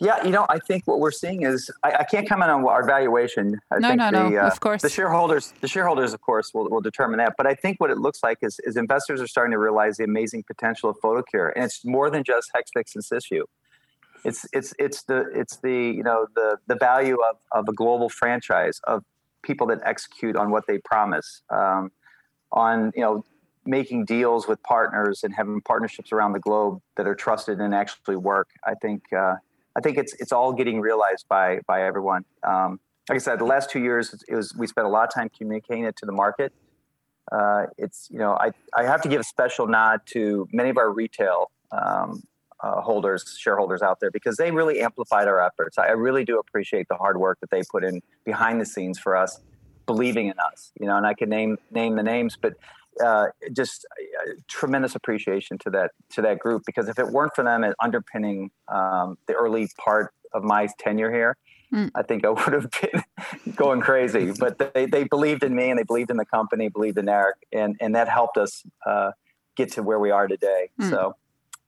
Yeah, 0.00 0.24
you 0.24 0.30
know, 0.30 0.46
I 0.48 0.58
think 0.58 0.86
what 0.86 1.00
we're 1.00 1.10
seeing 1.10 1.42
is 1.42 1.70
I, 1.82 1.96
I 2.00 2.04
can't 2.04 2.28
comment 2.28 2.50
on 2.50 2.66
our 2.66 2.84
valuation. 2.84 3.60
I 3.70 3.78
no, 3.78 3.88
think 3.88 3.98
no, 3.98 4.10
the, 4.10 4.30
no. 4.30 4.42
uh, 4.42 4.46
of 4.46 4.60
course, 4.60 4.82
the 4.82 4.88
shareholders, 4.88 5.52
the 5.60 5.68
shareholders, 5.68 6.12
of 6.12 6.20
course, 6.20 6.52
will, 6.52 6.68
will 6.68 6.80
determine 6.80 7.18
that. 7.18 7.34
But 7.36 7.46
I 7.46 7.54
think 7.54 7.80
what 7.80 7.90
it 7.90 7.98
looks 7.98 8.22
like 8.22 8.38
is, 8.42 8.60
is 8.64 8.76
investors 8.76 9.20
are 9.20 9.26
starting 9.26 9.52
to 9.52 9.58
realize 9.58 9.96
the 9.96 10.04
amazing 10.04 10.44
potential 10.44 10.90
of 10.90 10.96
Photocure, 11.02 11.52
and 11.54 11.64
it's 11.64 11.84
more 11.84 12.10
than 12.10 12.24
just 12.24 12.50
Hexvix 12.54 12.94
and 12.94 13.04
Cysview. 13.04 13.42
It's 14.24 14.46
it's 14.52 14.74
it's 14.78 15.02
the 15.02 15.30
it's 15.34 15.58
the 15.58 15.72
you 15.72 16.02
know 16.02 16.26
the 16.34 16.58
the 16.66 16.74
value 16.74 17.18
of 17.30 17.36
of 17.52 17.68
a 17.68 17.72
global 17.72 18.08
franchise 18.08 18.80
of 18.84 19.04
people 19.42 19.66
that 19.68 19.80
execute 19.84 20.36
on 20.36 20.50
what 20.50 20.66
they 20.66 20.78
promise, 20.78 21.42
um, 21.50 21.92
on 22.50 22.92
you 22.94 23.02
know 23.02 23.24
making 23.64 24.04
deals 24.04 24.46
with 24.46 24.62
partners 24.62 25.24
and 25.24 25.34
having 25.34 25.60
partnerships 25.60 26.12
around 26.12 26.32
the 26.32 26.40
globe 26.40 26.80
that 26.96 27.06
are 27.06 27.14
trusted 27.14 27.60
and 27.60 27.74
actually 27.74 28.16
work. 28.16 28.48
I 28.64 28.74
think. 28.74 29.02
Uh, 29.12 29.36
I 29.76 29.80
think 29.80 29.98
it's 29.98 30.14
it's 30.14 30.32
all 30.32 30.52
getting 30.52 30.80
realized 30.80 31.26
by 31.28 31.60
by 31.66 31.82
everyone. 31.84 32.24
Um, 32.42 32.80
like 33.08 33.16
I 33.16 33.18
said, 33.18 33.38
the 33.38 33.44
last 33.44 33.70
two 33.70 33.80
years 33.80 34.14
it 34.26 34.34
was 34.34 34.54
we 34.56 34.66
spent 34.66 34.86
a 34.86 34.90
lot 34.90 35.04
of 35.04 35.14
time 35.14 35.28
communicating 35.36 35.84
it 35.84 35.96
to 35.96 36.06
the 36.06 36.12
market. 36.12 36.52
Uh, 37.30 37.66
it's 37.76 38.08
you 38.10 38.18
know 38.18 38.32
I 38.32 38.52
I 38.74 38.84
have 38.84 39.02
to 39.02 39.08
give 39.08 39.20
a 39.20 39.24
special 39.24 39.66
nod 39.66 40.00
to 40.06 40.48
many 40.52 40.70
of 40.70 40.78
our 40.78 40.90
retail 40.90 41.50
um, 41.72 42.22
uh, 42.60 42.80
holders 42.80 43.36
shareholders 43.38 43.82
out 43.82 44.00
there 44.00 44.10
because 44.10 44.36
they 44.36 44.50
really 44.50 44.80
amplified 44.80 45.28
our 45.28 45.40
efforts. 45.40 45.76
I, 45.76 45.88
I 45.88 45.90
really 45.90 46.24
do 46.24 46.38
appreciate 46.38 46.88
the 46.88 46.96
hard 46.96 47.18
work 47.18 47.38
that 47.40 47.50
they 47.50 47.62
put 47.70 47.84
in 47.84 48.00
behind 48.24 48.60
the 48.60 48.66
scenes 48.66 48.98
for 48.98 49.14
us, 49.14 49.40
believing 49.84 50.28
in 50.28 50.38
us. 50.38 50.72
You 50.80 50.86
know, 50.86 50.96
and 50.96 51.06
I 51.06 51.12
can 51.12 51.28
name 51.28 51.58
name 51.70 51.96
the 51.96 52.02
names, 52.02 52.38
but 52.40 52.54
uh, 53.04 53.26
just 53.52 53.86
uh, 53.90 54.32
tremendous 54.48 54.94
appreciation 54.94 55.58
to 55.58 55.70
that 55.70 55.92
to 56.10 56.22
that 56.22 56.38
group 56.38 56.62
because 56.66 56.88
if 56.88 56.98
it 56.98 57.08
weren't 57.08 57.34
for 57.34 57.44
them 57.44 57.64
underpinning 57.82 58.50
um, 58.68 59.18
the 59.26 59.34
early 59.34 59.68
part 59.78 60.12
of 60.32 60.42
my 60.42 60.68
tenure 60.78 61.10
here, 61.10 61.36
mm. 61.72 61.90
I 61.94 62.02
think 62.02 62.24
I 62.24 62.30
would 62.30 62.52
have 62.52 62.70
been 62.80 63.02
going 63.54 63.80
crazy. 63.80 64.32
But 64.38 64.74
they, 64.74 64.86
they 64.86 65.04
believed 65.04 65.42
in 65.42 65.54
me 65.54 65.70
and 65.70 65.78
they 65.78 65.84
believed 65.84 66.10
in 66.10 66.16
the 66.16 66.26
company, 66.26 66.68
believed 66.68 66.98
in 66.98 67.08
Erik, 67.08 67.36
and 67.52 67.76
and 67.80 67.94
that 67.94 68.08
helped 68.08 68.36
us 68.36 68.64
uh, 68.84 69.12
get 69.56 69.72
to 69.72 69.82
where 69.82 69.98
we 69.98 70.10
are 70.10 70.28
today. 70.28 70.70
Mm. 70.80 70.90
So. 70.90 71.16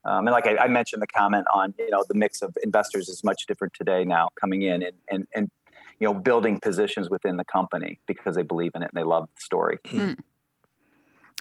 Um, 0.05 0.27
and 0.27 0.31
like 0.31 0.47
I, 0.47 0.55
I, 0.55 0.67
mentioned, 0.69 1.01
the 1.01 1.07
comment 1.07 1.45
on 1.53 1.73
you 1.77 1.89
know 1.89 2.05
the 2.07 2.13
mix 2.13 2.41
of 2.41 2.57
investors 2.63 3.09
is 3.09 3.21
much 3.21 3.45
different 3.47 3.73
today 3.73 4.05
now 4.05 4.29
coming 4.39 4.61
in 4.61 4.81
and 4.81 4.95
and, 5.09 5.27
and 5.35 5.51
you 5.99 6.07
know 6.07 6.13
building 6.13 6.57
positions 6.59 7.09
within 7.09 7.35
the 7.35 7.43
company 7.43 7.99
because 8.07 8.35
they 8.35 8.41
believe 8.41 8.71
in 8.75 8.81
it 8.81 8.91
and 8.93 8.99
they 8.99 9.03
love 9.03 9.27
the 9.35 9.41
story. 9.41 9.77
Mm. 9.83 10.17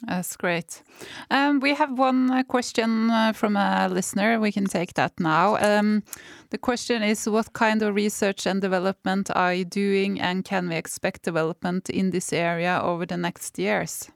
That's 0.07 0.37
great. 0.37 0.83
Um, 1.31 1.59
we 1.59 1.75
have 1.75 1.99
one 1.99 2.31
uh, 2.31 2.45
question 2.45 3.11
uh, 3.11 3.33
from 3.33 3.57
a 3.57 3.89
listener. 3.91 4.39
We 4.39 4.53
can 4.53 4.67
take 4.67 4.95
that 4.95 5.19
now. 5.19 5.57
Um, 5.57 6.05
the 6.51 6.59
question 6.59 7.03
is 7.03 7.29
What 7.29 7.53
kind 7.53 7.83
of 7.83 7.95
research 7.97 8.47
and 8.47 8.61
development 8.61 9.29
are 9.35 9.53
you 9.53 9.65
doing, 9.65 10.21
and 10.21 10.45
can 10.45 10.69
we 10.69 10.77
expect 10.77 11.23
development 11.23 11.91
in 11.91 12.11
this 12.11 12.33
area 12.33 12.81
over 12.81 13.07
the 13.07 13.17
next 13.17 13.59
years? 13.59 14.09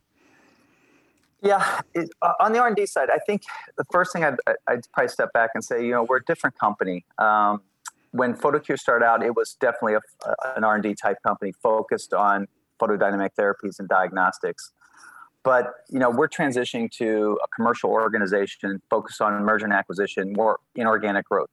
Yeah, 1.42 1.80
uh, 1.96 2.32
on 2.38 2.52
the 2.52 2.60
R&D 2.60 2.86
side, 2.86 3.08
I 3.12 3.18
think 3.18 3.42
the 3.76 3.84
first 3.90 4.12
thing 4.12 4.22
I'd, 4.22 4.36
probably 4.92 5.08
step 5.08 5.32
back 5.32 5.50
and 5.54 5.64
say, 5.64 5.84
you 5.84 5.90
know, 5.90 6.04
we're 6.04 6.18
a 6.18 6.24
different 6.24 6.56
company. 6.56 7.04
Um, 7.18 7.62
when 8.12 8.34
Photocure 8.34 8.78
started 8.78 9.04
out, 9.04 9.24
it 9.24 9.34
was 9.34 9.56
definitely 9.60 9.96
an 10.54 10.62
R&D 10.62 10.94
type 10.94 11.16
company 11.24 11.52
focused 11.60 12.14
on 12.14 12.46
photodynamic 12.80 13.30
therapies 13.36 13.80
and 13.80 13.88
diagnostics. 13.88 14.70
But 15.44 15.72
you 15.90 15.98
know, 15.98 16.10
we're 16.10 16.28
transitioning 16.28 16.90
to 16.92 17.38
a 17.42 17.48
commercial 17.48 17.90
organization 17.90 18.80
focused 18.88 19.20
on 19.20 19.42
merger 19.44 19.64
and 19.64 19.74
acquisition, 19.74 20.32
more 20.32 20.60
inorganic 20.74 21.28
growth, 21.28 21.50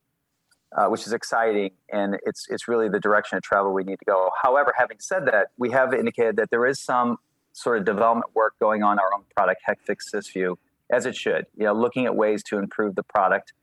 uh, 0.78 0.88
which 0.88 1.08
is 1.08 1.14
exciting, 1.14 1.72
and 1.92 2.18
it's 2.26 2.46
it's 2.50 2.68
really 2.68 2.90
the 2.90 3.00
direction 3.00 3.38
of 3.38 3.44
travel 3.44 3.74
we 3.74 3.84
need 3.84 3.98
to 3.98 4.06
go. 4.06 4.30
However, 4.42 4.74
having 4.78 4.98
said 5.00 5.26
that, 5.26 5.48
we 5.58 5.72
have 5.72 5.94
indicated 5.94 6.36
that 6.38 6.52
there 6.52 6.66
is 6.68 6.80
some 6.80 7.18
sort 7.54 7.80
of 7.80 7.86
development 7.86 8.28
work 8.36 8.54
going 8.60 8.84
on 8.84 9.00
our 9.00 9.12
own 9.14 9.24
product, 9.36 9.62
Hexvix 9.68 10.14
Cysview, 10.14 10.56
as 10.92 11.06
it 11.06 11.16
should. 11.16 11.48
You 11.58 11.66
know, 11.66 11.74
looking 11.74 12.06
at 12.06 12.16
ways 12.16 12.44
to 12.44 12.58
improve 12.60 12.96
the 12.96 13.04
product. 13.04 13.54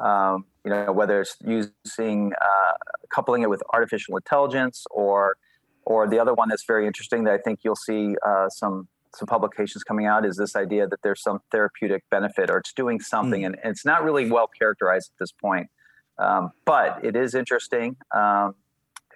Um, 0.00 0.44
you 0.64 0.70
know, 0.70 0.92
whether 0.92 1.20
it's 1.20 1.36
using 1.44 2.32
uh, 2.40 2.72
coupling 3.12 3.42
it 3.42 3.50
with 3.50 3.62
artificial 3.72 4.16
intelligence 4.16 4.86
or 4.90 5.36
or 5.84 6.06
the 6.08 6.18
other 6.18 6.34
one 6.34 6.48
that's 6.50 6.64
very 6.66 6.86
interesting 6.86 7.24
that 7.24 7.34
I 7.34 7.38
think 7.38 7.60
you'll 7.64 7.74
see 7.74 8.14
uh, 8.26 8.48
some 8.50 8.88
some 9.14 9.26
publications 9.26 9.84
coming 9.84 10.06
out 10.06 10.24
is 10.24 10.36
this 10.36 10.56
idea 10.56 10.86
that 10.86 11.00
there's 11.02 11.22
some 11.22 11.40
therapeutic 11.50 12.04
benefit 12.10 12.50
or 12.50 12.58
it's 12.58 12.72
doing 12.72 13.00
something, 13.00 13.42
mm. 13.42 13.46
and, 13.46 13.58
and, 13.62 13.70
it's 13.72 13.84
not 13.84 14.04
really 14.04 14.30
well 14.30 14.46
characterized 14.46 15.10
at 15.14 15.18
this 15.18 15.32
point. 15.32 15.68
Um, 16.18 16.50
but 16.64 17.04
it 17.04 17.14
is 17.16 17.34
interesting, 17.34 17.96
um, 18.14 18.54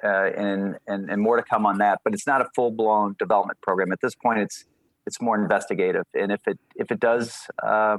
uh, 0.05 0.31
and, 0.37 0.79
and 0.87 1.11
and 1.11 1.21
more 1.21 1.37
to 1.37 1.43
come 1.43 1.67
on 1.67 1.79
that. 1.79 2.01
But 2.05 2.15
it's 2.15 2.27
not 2.27 2.41
a 2.41 2.49
full 2.55 2.71
blown 2.71 3.17
development 3.19 3.61
program 3.61 3.93
at 3.93 4.01
this 4.01 4.15
point. 4.15 4.39
It's 4.39 4.65
it's 5.07 5.21
more 5.21 5.41
investigative, 5.41 6.07
and 6.15 6.31
if 6.31 6.47
it 6.47 6.59
if 6.77 6.91
it 6.91 7.01
does, 7.01 7.35
uh, 7.63 7.97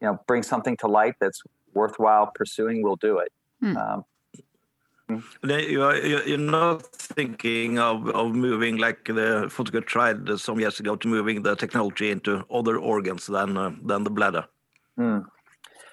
you 0.00 0.08
know, 0.08 0.18
bring 0.26 0.42
something 0.42 0.76
to 0.78 0.88
light 0.88 1.14
that's 1.20 1.42
worthwhile 1.72 2.30
pursuing, 2.34 2.82
we'll 2.82 2.96
do 2.96 3.18
it. 3.18 3.32
Mm. 3.62 3.76
Um, 3.76 4.04
you 5.08 5.82
are, 5.82 5.96
you're 5.96 6.38
not 6.38 6.82
thinking 6.82 7.78
of, 7.78 8.08
of 8.08 8.34
moving 8.34 8.76
like 8.76 9.04
the 9.04 9.48
Photocure 9.48 9.84
tried 9.86 10.28
some 10.38 10.58
years 10.58 10.80
ago 10.80 10.96
to 10.96 11.08
moving 11.08 11.42
the 11.42 11.54
technology 11.54 12.10
into 12.10 12.44
other 12.50 12.78
organs 12.78 13.26
than 13.26 13.56
uh, 13.56 13.70
than 13.82 14.04
the 14.04 14.10
bladder. 14.10 14.44
Mm. 14.98 15.26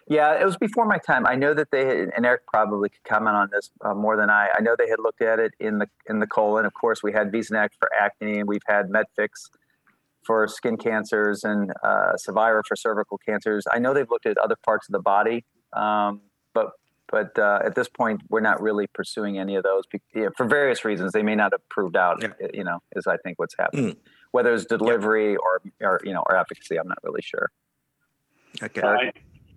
Yeah, 0.08 0.40
it 0.42 0.46
was 0.46 0.58
before 0.58 0.86
my 0.86 0.98
time. 0.98 1.26
I 1.26 1.36
know 1.36 1.54
that 1.54 1.72
they 1.72 1.86
had, 1.86 2.12
and 2.16 2.26
Eric 2.26 2.42
probably 2.48 2.90
could 2.90 3.04
comment 3.04 3.36
on 3.36 3.50
this 3.52 3.70
uh, 3.86 3.94
more 3.94 4.18
than 4.18 4.30
I. 4.30 4.50
I 4.58 4.62
know 4.62 4.76
they 4.78 4.90
had 4.90 5.00
looked 5.00 5.22
at 5.22 5.40
it 5.40 5.54
in 5.60 5.78
the 5.78 5.88
in 6.08 6.20
the 6.20 6.28
colon. 6.28 6.66
Of 6.66 6.74
course, 6.74 7.02
we 7.02 7.14
had 7.14 7.32
Visonac 7.32 7.72
for 7.80 7.90
acne, 7.98 8.40
and 8.40 8.48
we've 8.48 8.68
had 8.68 8.90
Metvix 8.90 9.50
for 10.26 10.48
skin 10.48 10.78
cancers 10.78 11.44
and 11.44 11.72
uh, 11.84 12.14
Cevira 12.14 12.64
for 12.68 12.76
cervical 12.76 13.18
cancers. 13.18 13.66
I 13.72 13.80
know 13.80 13.94
they've 13.94 14.10
looked 14.10 14.26
at 14.26 14.38
other 14.38 14.58
parts 14.66 14.88
of 14.88 14.94
the 14.94 15.00
body, 15.00 15.46
um, 15.74 16.22
but 16.54 16.72
but 17.14 17.38
uh, 17.38 17.60
at 17.64 17.76
this 17.76 17.88
point, 17.88 18.22
we're 18.32 18.42
not 18.42 18.60
really 18.60 18.88
pursuing 18.88 19.38
any 19.38 19.56
of 19.56 19.64
those 19.64 19.84
yeah, 20.16 20.30
for 20.36 20.48
various 20.48 20.84
reasons. 20.84 21.12
They 21.12 21.22
may 21.22 21.36
not 21.36 21.52
have 21.52 21.62
proved 21.70 21.96
out, 21.96 22.24
yeah. 22.24 22.48
you 22.52 22.64
know, 22.64 22.80
is 22.96 23.06
I 23.06 23.18
think 23.18 23.38
what's 23.38 23.54
happening. 23.56 23.92
Mm. 23.92 23.98
Whether 24.32 24.52
it's 24.56 24.66
delivery 24.66 25.34
yeah. 25.34 25.38
or, 25.46 25.62
or, 25.90 26.02
you 26.04 26.12
know, 26.12 26.24
or 26.28 26.36
efficacy, 26.36 26.76
I'm 26.80 26.88
not 26.88 26.98
really 27.04 27.22
sure. 27.22 27.52
Okay. 28.64 28.82
I, 28.82 29.12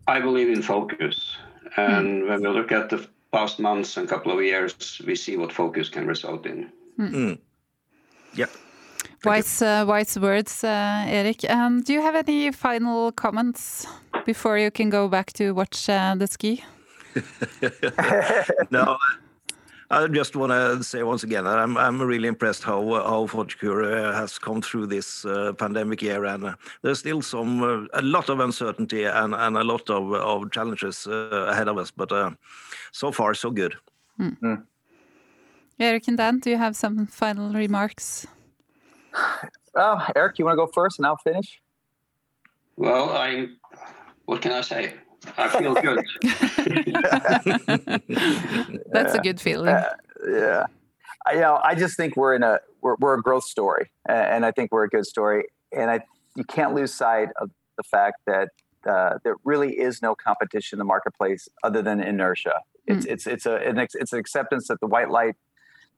I 0.06 0.20
believe 0.20 0.50
in 0.50 0.60
focus. 0.60 1.38
And 1.78 2.24
mm. 2.24 2.28
when 2.28 2.42
we 2.42 2.48
look 2.48 2.72
at 2.72 2.90
the 2.90 3.08
past 3.32 3.58
months 3.58 3.96
and 3.96 4.06
couple 4.06 4.32
of 4.36 4.44
years, 4.44 5.00
we 5.06 5.16
see 5.16 5.38
what 5.38 5.50
focus 5.50 5.88
can 5.88 6.06
result 6.06 6.44
in. 6.44 6.70
Mm. 6.98 7.38
Yeah. 8.34 8.50
Wise, 9.24 9.62
uh, 9.62 9.86
wise 9.88 10.18
words, 10.18 10.62
uh, 10.62 11.06
Erik. 11.08 11.48
Um, 11.48 11.80
do 11.80 11.94
you 11.94 12.02
have 12.02 12.16
any 12.16 12.52
final 12.52 13.12
comments 13.12 13.86
before 14.26 14.58
you 14.58 14.70
can 14.70 14.90
go 14.90 15.08
back 15.08 15.32
to 15.32 15.52
watch 15.52 15.88
uh, 15.88 16.14
the 16.18 16.26
ski? 16.26 16.62
no, 18.70 18.96
I 19.90 20.06
just 20.08 20.34
want 20.34 20.50
to 20.50 20.82
say 20.82 21.02
once 21.02 21.22
again, 21.22 21.44
that 21.44 21.58
I'm 21.58 21.76
I'm 21.76 22.02
really 22.02 22.28
impressed 22.28 22.64
how 22.64 22.82
how 22.82 23.26
Photocure 23.26 23.84
uh, 23.84 24.12
has 24.12 24.38
come 24.38 24.60
through 24.60 24.86
this 24.86 25.24
uh, 25.24 25.52
pandemic 25.52 26.02
year, 26.02 26.24
and 26.24 26.44
uh, 26.44 26.54
there's 26.82 26.98
still 26.98 27.22
some 27.22 27.62
uh, 27.62 27.86
a 27.92 28.02
lot 28.02 28.28
of 28.28 28.40
uncertainty 28.40 29.04
and, 29.04 29.34
and 29.34 29.56
a 29.56 29.62
lot 29.62 29.88
of 29.88 30.12
of 30.12 30.50
challenges 30.50 31.06
uh, 31.06 31.46
ahead 31.48 31.68
of 31.68 31.78
us. 31.78 31.92
But 31.92 32.10
uh, 32.10 32.30
so 32.92 33.12
far, 33.12 33.34
so 33.34 33.50
good. 33.50 33.76
Mm. 34.18 34.36
Mm. 34.40 34.62
Erik 35.78 36.08
and 36.08 36.16
Dan, 36.16 36.40
do 36.40 36.50
you 36.50 36.56
have 36.56 36.74
some 36.74 37.06
final 37.06 37.52
remarks? 37.52 38.26
Oh, 39.74 40.06
Erik, 40.16 40.38
you 40.38 40.46
want 40.46 40.58
to 40.58 40.66
go 40.66 40.72
first, 40.72 40.98
and 40.98 41.06
I'll 41.06 41.18
finish. 41.18 41.60
Well, 42.76 43.10
I. 43.10 43.48
What 44.24 44.42
can 44.42 44.50
I 44.50 44.62
say? 44.62 44.94
I 45.36 45.48
feel 45.48 45.74
good. 45.74 46.04
That's 48.92 49.14
a 49.14 49.18
good 49.18 49.40
feeling. 49.40 49.68
Uh, 49.68 49.94
yeah. 50.28 50.66
I, 51.26 51.34
you 51.34 51.40
know, 51.40 51.60
I 51.62 51.74
just 51.74 51.96
think 51.96 52.16
we're 52.16 52.34
in 52.34 52.42
a 52.42 52.60
we're, 52.80 52.96
we're 53.00 53.14
a 53.14 53.22
growth 53.22 53.44
story, 53.44 53.90
and 54.08 54.46
I 54.46 54.52
think 54.52 54.72
we're 54.72 54.84
a 54.84 54.88
good 54.88 55.06
story. 55.06 55.44
And 55.72 55.90
I 55.90 56.00
you 56.36 56.44
can't 56.44 56.74
lose 56.74 56.94
sight 56.94 57.28
of 57.40 57.50
the 57.76 57.82
fact 57.82 58.20
that 58.26 58.50
uh, 58.86 59.18
there 59.24 59.36
really 59.44 59.78
is 59.78 60.00
no 60.00 60.14
competition 60.14 60.76
in 60.76 60.78
the 60.78 60.84
marketplace 60.84 61.48
other 61.64 61.82
than 61.82 62.00
inertia. 62.00 62.60
It's 62.86 63.04
mm. 63.04 63.10
it's 63.10 63.26
it's 63.26 63.46
a 63.46 63.56
an 63.56 63.78
it's 63.78 64.12
an 64.12 64.18
acceptance 64.18 64.68
that 64.68 64.80
the 64.80 64.86
white 64.86 65.10
light 65.10 65.34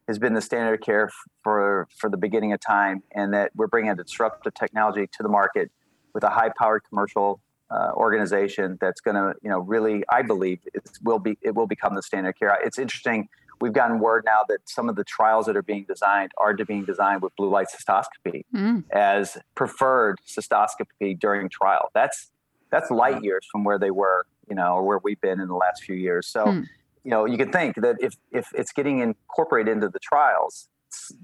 has 0.06 0.18
been 0.18 0.32
the 0.32 0.40
standard 0.40 0.74
of 0.74 0.80
care 0.80 1.10
for 1.44 1.86
for 1.96 2.08
the 2.08 2.16
beginning 2.16 2.52
of 2.52 2.60
time, 2.60 3.02
and 3.12 3.34
that 3.34 3.52
we're 3.54 3.66
bringing 3.66 3.90
a 3.90 3.94
disruptive 3.94 4.54
technology 4.54 5.06
to 5.06 5.22
the 5.22 5.28
market 5.28 5.70
with 6.14 6.24
a 6.24 6.30
high 6.30 6.50
powered 6.56 6.82
commercial 6.88 7.40
uh, 7.70 7.90
organization 7.94 8.78
that's 8.80 9.00
going 9.00 9.14
to, 9.14 9.34
you 9.42 9.50
know, 9.50 9.58
really, 9.60 10.04
I 10.10 10.22
believe 10.22 10.60
it 10.72 10.82
will 11.02 11.18
be 11.18 11.38
it 11.42 11.54
will 11.54 11.66
become 11.66 11.94
the 11.94 12.02
standard 12.02 12.30
of 12.30 12.38
care. 12.38 12.58
It's 12.64 12.78
interesting. 12.78 13.28
We've 13.60 13.72
gotten 13.72 13.98
word 13.98 14.24
now 14.24 14.40
that 14.48 14.68
some 14.68 14.88
of 14.88 14.96
the 14.96 15.04
trials 15.04 15.46
that 15.46 15.56
are 15.56 15.62
being 15.62 15.84
designed 15.84 16.30
are 16.38 16.54
to 16.54 16.64
being 16.64 16.84
designed 16.84 17.22
with 17.22 17.34
blue 17.36 17.50
light 17.50 17.66
cystoscopy 17.66 18.44
mm. 18.54 18.84
as 18.92 19.36
preferred 19.54 20.18
cystoscopy 20.26 21.18
during 21.18 21.48
trial. 21.48 21.90
That's 21.92 22.30
that's 22.70 22.90
light 22.90 23.22
years 23.22 23.46
from 23.50 23.64
where 23.64 23.78
they 23.78 23.90
were, 23.90 24.26
you 24.48 24.54
know, 24.54 24.74
or 24.74 24.84
where 24.84 24.98
we've 25.02 25.20
been 25.20 25.40
in 25.40 25.48
the 25.48 25.56
last 25.56 25.82
few 25.82 25.96
years. 25.96 26.28
So, 26.28 26.46
mm. 26.46 26.64
you 27.04 27.10
know, 27.10 27.24
you 27.24 27.36
can 27.36 27.50
think 27.50 27.76
that 27.76 27.96
if 28.00 28.14
if 28.30 28.48
it's 28.54 28.72
getting 28.72 29.00
incorporated 29.00 29.72
into 29.72 29.88
the 29.88 29.98
trials, 29.98 30.68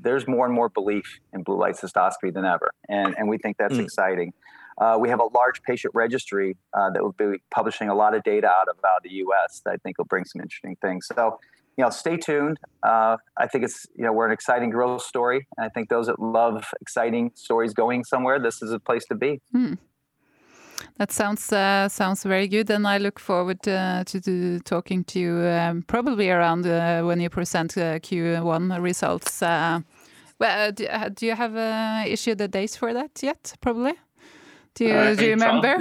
there's 0.01 0.27
more 0.27 0.45
and 0.45 0.55
more 0.55 0.69
belief 0.69 1.21
in 1.33 1.43
blue 1.43 1.59
light 1.59 1.77
cystoscopy 1.77 2.33
than 2.35 2.45
ever, 2.45 2.71
and 2.89 3.15
and 3.17 3.29
we 3.29 3.39
think 3.39 3.57
that's 3.59 3.77
mm. 3.77 3.85
exciting. 3.85 4.33
Uh, 4.79 4.97
we 5.01 5.09
have 5.09 5.21
a 5.21 5.29
large 5.35 5.63
patient 5.63 5.95
registry 5.95 6.57
uh, 6.73 6.91
that 6.91 7.03
will 7.03 7.13
be 7.13 7.43
publishing 7.51 7.89
a 7.89 7.95
lot 7.95 8.15
of 8.15 8.23
data 8.23 8.49
out 8.49 8.69
of 8.69 8.77
out 8.85 8.99
of 8.99 9.03
the 9.03 9.11
U.S. 9.11 9.63
that 9.65 9.73
I 9.73 9.77
think 9.79 9.99
will 9.99 10.05
bring 10.07 10.25
some 10.25 10.41
interesting 10.41 10.77
things. 10.83 11.07
So, 11.15 11.39
you 11.77 11.85
know, 11.85 11.91
stay 11.91 12.17
tuned. 12.17 12.59
Uh, 12.83 13.17
I 13.37 13.47
think 13.47 13.65
it's 13.65 13.87
you 13.97 14.05
know 14.05 14.13
we're 14.13 14.27
an 14.27 14.33
exciting 14.33 14.71
growth 14.71 15.03
story, 15.03 15.47
and 15.57 15.65
I 15.65 15.69
think 15.69 15.89
those 15.89 16.07
that 16.07 16.19
love 16.19 16.67
exciting 16.81 17.33
stories 17.35 17.73
going 17.73 18.05
somewhere, 18.05 18.39
this 18.39 18.63
is 18.63 18.73
a 18.73 18.81
place 18.81 19.05
to 19.07 19.15
be. 19.15 19.41
Hmm. 19.53 19.75
That 20.99 21.11
sounds 21.11 21.53
uh, 21.53 21.89
sounds 21.89 22.23
very 22.23 22.47
good, 22.47 22.71
and 22.71 22.87
I 22.87 22.99
look 22.99 23.19
forward 23.19 23.67
uh, 23.67 24.05
to, 24.05 24.21
to, 24.21 24.61
talking 24.61 25.03
to 25.05 25.19
you 25.19 25.47
um, 25.47 25.83
probably 25.83 26.31
around 26.31 26.67
uh, 26.67 27.03
when 27.03 27.21
you 27.21 27.29
present 27.31 27.77
uh, 27.77 27.99
Q1 27.99 28.81
results. 28.81 29.43
Uh, 29.43 29.81
well, 30.39 30.73
do, 30.73 30.87
uh, 30.87 31.09
do, 31.09 31.27
you 31.27 31.35
have 31.35 32.07
issued 32.07 32.39
the 32.39 32.49
dates 32.49 32.77
for 32.77 32.93
that 32.93 33.23
yet? 33.23 33.55
Probably. 33.61 33.95
Do 34.75 34.85
you 34.85 35.17
do 35.17 35.25
you 35.25 35.31
remember? 35.31 35.77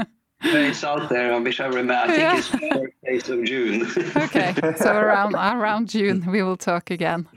it's 0.42 0.84
out 0.84 1.08
there. 1.08 1.32
I 1.32 1.38
wish 1.38 1.60
I 1.60 1.66
remember. 1.66 1.94
I 1.94 2.06
think 2.06 2.18
yeah. 2.18 2.38
it's 2.38 2.48
first 2.48 2.92
days 3.04 3.28
of 3.28 3.44
June. 3.44 3.86
okay, 4.16 4.54
so 4.76 4.94
around 4.94 5.34
around 5.34 5.88
June 5.88 6.24
we 6.30 6.42
will 6.42 6.56
talk 6.56 6.90
again. 6.90 7.28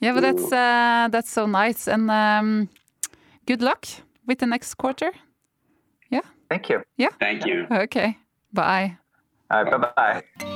Yeah, 0.00 0.12
but 0.12 0.20
that's 0.20 0.50
that's 0.50 1.30
so 1.30 1.46
nice, 1.46 1.88
and 1.88 2.10
um, 2.10 2.68
good 3.46 3.62
luck 3.62 3.86
with 4.26 4.38
the 4.38 4.46
next 4.46 4.74
quarter. 4.74 5.12
Yeah. 6.10 6.22
Thank 6.48 6.68
you. 6.68 6.82
Yeah. 6.96 7.10
Thank 7.18 7.46
you. 7.46 7.66
Okay. 7.70 8.18
Bye. 8.52 8.98
All 9.50 9.64
right. 9.64 9.80
Bye 9.96 10.22
bye. 10.38 10.50